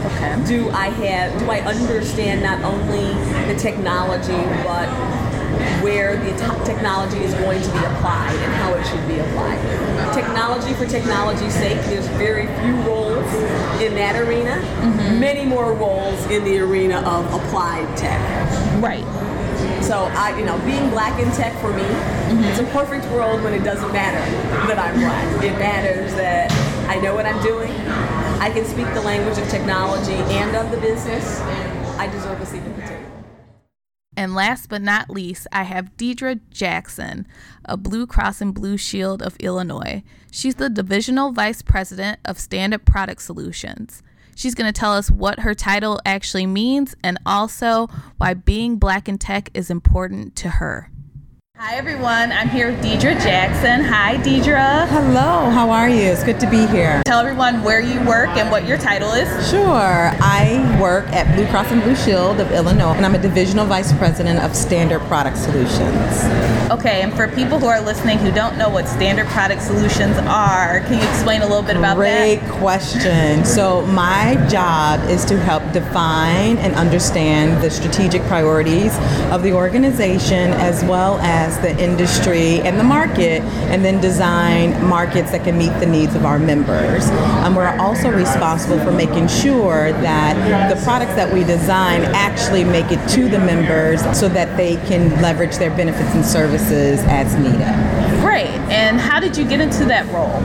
Okay. 0.00 0.42
Do 0.46 0.70
I 0.70 0.88
have? 0.88 1.38
Do 1.38 1.50
I 1.50 1.60
understand 1.60 2.42
not 2.42 2.62
only 2.64 3.12
the 3.52 3.58
technology, 3.58 4.32
but 4.64 4.88
where 5.82 6.16
the 6.16 6.30
t- 6.32 6.64
technology 6.64 7.18
is 7.18 7.34
going 7.34 7.60
to 7.62 7.70
be 7.72 7.78
applied 7.78 8.34
and 8.34 8.52
how 8.54 8.74
it 8.74 8.86
should 8.86 9.06
be 9.08 9.18
applied. 9.18 9.58
Technology 10.14 10.74
for 10.74 10.86
technology's 10.86 11.54
sake, 11.54 11.80
there's 11.86 12.06
very 12.18 12.46
few 12.60 12.74
roles 12.82 13.26
in 13.80 13.94
that 13.94 14.16
arena, 14.16 14.56
mm-hmm. 14.56 15.20
many 15.20 15.44
more 15.44 15.72
roles 15.72 16.24
in 16.26 16.44
the 16.44 16.58
arena 16.58 16.98
of 17.06 17.24
applied 17.32 17.86
tech. 17.96 18.20
Right. 18.82 19.04
So 19.82 20.04
I, 20.14 20.38
you 20.38 20.44
know, 20.44 20.58
being 20.64 20.90
black 20.90 21.20
in 21.20 21.30
tech 21.32 21.58
for 21.60 21.72
me, 21.72 21.82
mm-hmm. 21.82 22.44
it's 22.44 22.60
a 22.60 22.64
perfect 22.66 23.06
world 23.06 23.42
when 23.42 23.54
it 23.54 23.64
doesn't 23.64 23.92
matter 23.92 24.20
that 24.68 24.78
I'm 24.78 24.94
black. 25.00 25.44
It 25.44 25.58
matters 25.58 26.14
that 26.14 26.50
I 26.88 27.00
know 27.00 27.14
what 27.14 27.26
I'm 27.26 27.42
doing. 27.42 27.72
I 28.40 28.50
can 28.50 28.64
speak 28.64 28.86
the 28.94 29.02
language 29.02 29.38
of 29.38 29.48
technology 29.48 30.14
and 30.14 30.56
of 30.56 30.70
the 30.70 30.78
business. 30.78 31.40
I 31.98 32.06
deserve 32.06 32.40
a 32.40 32.46
seat. 32.46 32.62
And 34.20 34.34
last 34.34 34.68
but 34.68 34.82
not 34.82 35.08
least, 35.08 35.46
I 35.50 35.62
have 35.62 35.96
Deidre 35.96 36.40
Jackson, 36.50 37.26
a 37.64 37.78
Blue 37.78 38.06
Cross 38.06 38.42
and 38.42 38.52
Blue 38.52 38.76
Shield 38.76 39.22
of 39.22 39.34
Illinois. 39.40 40.02
She's 40.30 40.56
the 40.56 40.68
Divisional 40.68 41.32
Vice 41.32 41.62
President 41.62 42.20
of 42.26 42.38
Standard 42.38 42.84
Product 42.84 43.22
Solutions. 43.22 44.02
She's 44.36 44.54
going 44.54 44.70
to 44.70 44.78
tell 44.78 44.92
us 44.92 45.10
what 45.10 45.40
her 45.40 45.54
title 45.54 46.02
actually 46.04 46.44
means 46.44 46.94
and 47.02 47.18
also 47.24 47.86
why 48.18 48.34
being 48.34 48.76
black 48.76 49.08
in 49.08 49.16
tech 49.16 49.48
is 49.54 49.70
important 49.70 50.36
to 50.36 50.50
her. 50.50 50.90
Hi, 51.62 51.74
everyone. 51.74 52.32
I'm 52.32 52.48
here 52.48 52.70
with 52.70 52.82
Deidre 52.82 53.22
Jackson. 53.22 53.84
Hi, 53.84 54.16
Deidre. 54.16 54.88
Hello. 54.88 55.50
How 55.50 55.68
are 55.68 55.90
you? 55.90 56.04
It's 56.04 56.24
good 56.24 56.40
to 56.40 56.48
be 56.48 56.66
here. 56.66 57.02
Tell 57.04 57.20
everyone 57.20 57.62
where 57.62 57.80
you 57.80 58.00
work 58.06 58.30
and 58.30 58.50
what 58.50 58.66
your 58.66 58.78
title 58.78 59.12
is. 59.12 59.28
Sure. 59.50 59.68
I 59.68 60.78
work 60.80 61.06
at 61.08 61.36
Blue 61.36 61.46
Cross 61.48 61.70
and 61.70 61.82
Blue 61.82 61.94
Shield 61.96 62.40
of 62.40 62.50
Illinois, 62.50 62.94
and 62.94 63.04
I'm 63.04 63.14
a 63.14 63.18
divisional 63.18 63.66
vice 63.66 63.92
president 63.92 64.40
of 64.40 64.56
Standard 64.56 65.00
Product 65.00 65.36
Solutions. 65.36 66.24
Okay, 66.70 67.02
and 67.02 67.12
for 67.12 67.28
people 67.28 67.58
who 67.58 67.66
are 67.66 67.80
listening 67.82 68.16
who 68.16 68.32
don't 68.32 68.56
know 68.56 68.70
what 68.70 68.88
Standard 68.88 69.26
Product 69.26 69.60
Solutions 69.60 70.16
are, 70.16 70.80
can 70.80 70.94
you 70.94 71.08
explain 71.10 71.42
a 71.42 71.46
little 71.46 71.62
bit 71.62 71.76
about 71.76 71.96
Great 71.96 72.36
that? 72.36 72.48
Great 72.48 72.58
question. 72.58 73.44
So, 73.44 73.84
my 73.86 74.36
job 74.48 75.00
is 75.10 75.26
to 75.26 75.38
help 75.38 75.62
define 75.72 76.56
and 76.58 76.74
understand 76.76 77.62
the 77.62 77.70
strategic 77.70 78.22
priorities 78.22 78.96
of 79.30 79.42
the 79.42 79.52
organization 79.52 80.52
as 80.52 80.82
well 80.84 81.18
as 81.18 81.49
the 81.58 81.76
industry 81.82 82.60
and 82.60 82.78
the 82.78 82.84
market, 82.84 83.42
and 83.70 83.84
then 83.84 84.00
design 84.00 84.70
markets 84.86 85.30
that 85.30 85.44
can 85.44 85.58
meet 85.58 85.72
the 85.80 85.86
needs 85.86 86.14
of 86.14 86.24
our 86.24 86.38
members. 86.38 87.08
And 87.44 87.56
we're 87.56 87.76
also 87.78 88.10
responsible 88.10 88.78
for 88.78 88.92
making 88.92 89.28
sure 89.28 89.92
that 89.92 90.72
the 90.74 90.82
products 90.82 91.14
that 91.14 91.32
we 91.32 91.44
design 91.44 92.02
actually 92.14 92.64
make 92.64 92.90
it 92.90 93.06
to 93.10 93.28
the 93.28 93.38
members 93.38 94.00
so 94.18 94.28
that 94.28 94.56
they 94.56 94.76
can 94.88 95.10
leverage 95.22 95.56
their 95.56 95.70
benefits 95.70 96.14
and 96.14 96.24
services 96.24 97.00
as 97.06 97.34
needed. 97.36 97.99
Great. 98.70 98.78
And 98.78 99.00
how 99.00 99.18
did 99.20 99.36
you 99.36 99.44
get 99.44 99.60
into 99.60 99.84
that 99.86 100.06
role? 100.12 100.40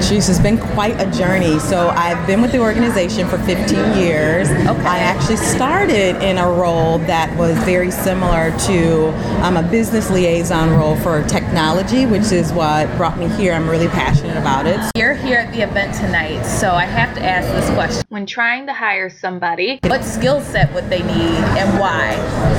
Jeez, 0.00 0.30
it's 0.30 0.38
been 0.38 0.58
quite 0.58 0.98
a 0.98 1.10
journey. 1.10 1.58
So 1.58 1.90
I've 1.90 2.26
been 2.26 2.40
with 2.40 2.52
the 2.52 2.58
organization 2.58 3.28
for 3.28 3.36
15 3.38 3.98
years. 3.98 4.48
Okay. 4.48 4.86
I 4.86 4.98
actually 4.98 5.36
started 5.36 6.16
in 6.24 6.38
a 6.38 6.50
role 6.50 6.98
that 7.00 7.36
was 7.36 7.56
very 7.64 7.90
similar 7.90 8.56
to 8.60 9.08
um, 9.44 9.58
a 9.58 9.62
business 9.62 10.10
liaison 10.10 10.70
role 10.70 10.96
for 10.96 11.22
technology, 11.24 12.06
which 12.06 12.32
is 12.32 12.50
what 12.52 12.88
brought 12.96 13.18
me 13.18 13.28
here. 13.28 13.52
I'm 13.52 13.68
really 13.68 13.88
passionate 13.88 14.38
about 14.38 14.66
it. 14.66 14.80
You're 14.96 15.14
here 15.14 15.40
at 15.40 15.52
the 15.52 15.60
event 15.60 15.94
tonight, 15.94 16.44
so 16.44 16.72
I 16.72 16.86
have 16.86 17.14
to 17.16 17.22
ask 17.22 17.46
this 17.48 17.68
question. 17.74 18.02
When 18.08 18.24
trying 18.24 18.66
to 18.66 18.72
hire 18.72 19.10
somebody, 19.10 19.80
what 19.84 20.02
skill 20.02 20.40
set 20.40 20.72
would 20.72 20.88
they 20.88 21.02
need 21.02 21.36
and 21.60 21.78
why? 21.78 22.12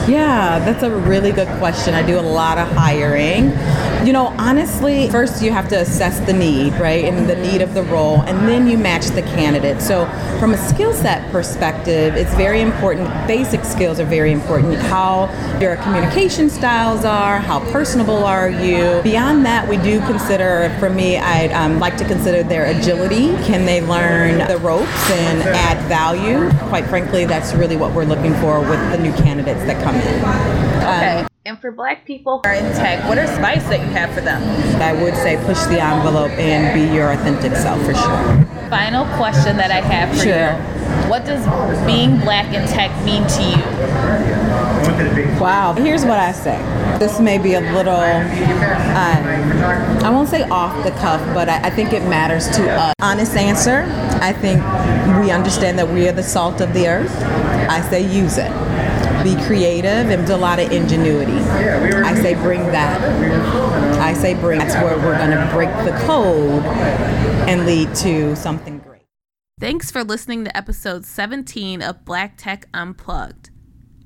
Yeah, 0.07 0.59
that's 0.59 0.83
a 0.83 0.91
really 0.91 1.31
good 1.31 1.49
question. 1.57 1.95
I 1.95 2.05
do 2.05 2.19
a 2.19 2.21
lot 2.21 2.59
of 2.59 2.67
hiring. 2.69 3.49
You 4.05 4.13
know, 4.13 4.33
honestly, 4.39 5.11
first 5.11 5.43
you 5.43 5.51
have 5.51 5.69
to 5.69 5.79
assess 5.79 6.19
the 6.21 6.33
need, 6.33 6.73
right? 6.73 7.05
And 7.05 7.29
the 7.29 7.35
need 7.35 7.61
of 7.61 7.75
the 7.75 7.83
role, 7.83 8.21
and 8.21 8.47
then 8.47 8.67
you 8.67 8.75
match 8.75 9.05
the 9.05 9.21
candidate. 9.21 9.79
So, 9.79 10.05
from 10.39 10.55
a 10.55 10.57
skill 10.57 10.91
set 10.91 11.31
perspective, 11.31 12.15
it's 12.15 12.33
very 12.33 12.61
important. 12.61 13.09
Basic 13.27 13.63
skills 13.63 13.99
are 13.99 14.05
very 14.05 14.31
important. 14.31 14.75
How 14.75 15.29
your 15.59 15.75
communication 15.77 16.49
styles 16.49 17.05
are, 17.05 17.37
how 17.37 17.59
personable 17.71 18.25
are 18.25 18.49
you. 18.49 19.01
Beyond 19.03 19.45
that, 19.45 19.69
we 19.69 19.77
do 19.77 19.99
consider, 20.07 20.75
for 20.79 20.89
me, 20.89 21.17
I'd 21.17 21.51
um, 21.51 21.79
like 21.79 21.95
to 21.97 22.05
consider 22.05 22.41
their 22.41 22.65
agility. 22.75 23.27
Can 23.45 23.67
they 23.67 23.81
learn 23.81 24.47
the 24.47 24.57
ropes 24.57 25.11
and 25.11 25.43
add 25.43 25.77
value? 25.87 26.49
Quite 26.69 26.87
frankly, 26.87 27.25
that's 27.25 27.53
really 27.53 27.77
what 27.77 27.93
we're 27.93 28.05
looking 28.05 28.33
for 28.35 28.61
with 28.61 28.91
the 28.91 28.97
new 28.97 29.13
candidates 29.13 29.63
that 29.65 29.83
come 29.83 29.95
in. 29.95 30.81
Okay. 30.81 31.19
Um, 31.21 31.30
and 31.51 31.59
for 31.59 31.69
black 31.69 32.05
people 32.05 32.39
who 32.39 32.49
are 32.49 32.55
in 32.55 32.63
tech, 32.75 33.03
what 33.09 33.17
are 33.17 33.27
spice 33.27 33.61
that 33.65 33.81
you 33.81 33.87
have 33.87 34.09
for 34.13 34.21
them? 34.21 34.41
I 34.81 34.93
would 34.93 35.13
say 35.15 35.35
push 35.45 35.59
the 35.63 35.81
envelope 35.83 36.31
and 36.39 36.73
be 36.73 36.95
your 36.95 37.11
authentic 37.11 37.57
self 37.57 37.77
for 37.83 37.93
sure. 37.93 38.45
Final 38.69 39.03
question 39.17 39.57
that 39.57 39.69
I 39.69 39.81
have 39.81 40.15
for 40.15 40.23
sure. 40.23 40.55
you. 40.55 41.09
What 41.09 41.25
does 41.25 41.43
being 41.85 42.21
black 42.21 42.53
in 42.53 42.65
tech 42.69 42.89
mean 43.03 43.27
to 43.27 43.43
you? 43.43 45.41
Wow. 45.41 45.73
Here's 45.73 46.05
what 46.05 46.19
I 46.19 46.31
say. 46.31 46.57
This 46.99 47.19
may 47.19 47.37
be 47.37 47.55
a 47.55 47.59
little, 47.59 47.95
uh, 47.95 48.23
I 50.05 50.09
won't 50.09 50.29
say 50.29 50.43
off 50.43 50.81
the 50.85 50.91
cuff, 50.91 51.19
but 51.33 51.49
I, 51.49 51.67
I 51.67 51.69
think 51.69 51.91
it 51.91 52.03
matters 52.07 52.47
to 52.55 52.71
us. 52.71 52.93
Honest 53.01 53.35
answer, 53.35 53.83
I 54.21 54.31
think 54.31 54.61
we 55.21 55.31
understand 55.31 55.77
that 55.79 55.89
we 55.89 56.07
are 56.07 56.13
the 56.13 56.23
salt 56.23 56.61
of 56.61 56.73
the 56.73 56.87
earth. 56.87 57.13
I 57.69 57.81
say 57.81 58.01
use 58.01 58.37
it 58.37 58.51
be 59.23 59.35
creative 59.43 60.09
and 60.09 60.27
a 60.29 60.37
lot 60.37 60.59
of 60.59 60.71
ingenuity. 60.71 61.33
I 61.33 62.15
say 62.15 62.33
bring 62.33 62.63
that. 62.67 63.01
I 63.99 64.13
say 64.13 64.33
bring. 64.33 64.59
That's 64.59 64.75
where 64.75 64.97
we're 64.97 65.17
going 65.17 65.31
to 65.31 65.49
break 65.53 65.69
the 65.85 65.97
code 66.05 66.63
and 67.47 67.65
lead 67.65 67.93
to 67.95 68.35
something 68.35 68.79
great. 68.79 69.03
Thanks 69.59 69.91
for 69.91 70.03
listening 70.03 70.45
to 70.45 70.57
episode 70.57 71.05
17 71.05 71.81
of 71.83 72.03
Black 72.03 72.35
Tech 72.37 72.67
Unplugged. 72.73 73.51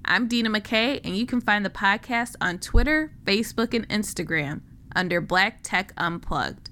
I'm 0.04 0.28
Dina 0.28 0.50
McKay, 0.50 1.00
and 1.04 1.16
you 1.16 1.26
can 1.26 1.40
find 1.40 1.66
the 1.66 1.70
podcast 1.70 2.36
on 2.42 2.60
Twitter, 2.60 3.14
Facebook, 3.24 3.74
and 3.74 3.88
Instagram 3.88 4.62
under 4.96 5.22
Black 5.22 5.60
Tech 5.64 5.94
Unplugged. 5.98 6.70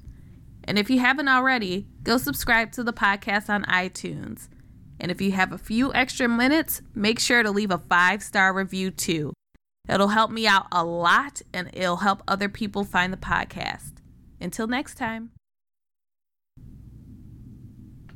And 0.65 0.77
if 0.77 0.89
you 0.89 0.99
haven't 0.99 1.29
already, 1.29 1.87
go 2.03 2.17
subscribe 2.17 2.71
to 2.73 2.83
the 2.83 2.93
podcast 2.93 3.49
on 3.49 3.63
iTunes. 3.63 4.49
And 5.03 5.11
if 5.11 5.19
you 5.19 5.33
have 5.33 5.51
a 5.51 5.57
few 5.57 5.93
extra 5.93 6.29
minutes, 6.29 6.81
make 6.95 7.19
sure 7.19 7.43
to 7.43 7.51
leave 7.51 7.71
a 7.71 7.77
five 7.77 8.23
star 8.23 8.53
review 8.53 8.89
too. 8.89 9.33
It'll 9.89 10.07
help 10.07 10.31
me 10.31 10.47
out 10.47 10.67
a 10.71 10.85
lot 10.85 11.41
and 11.53 11.69
it'll 11.73 11.97
help 11.97 12.23
other 12.25 12.47
people 12.47 12.85
find 12.85 13.11
the 13.11 13.17
podcast. 13.17 13.91
Until 14.39 14.65
next 14.65 14.95
time. 14.95 15.31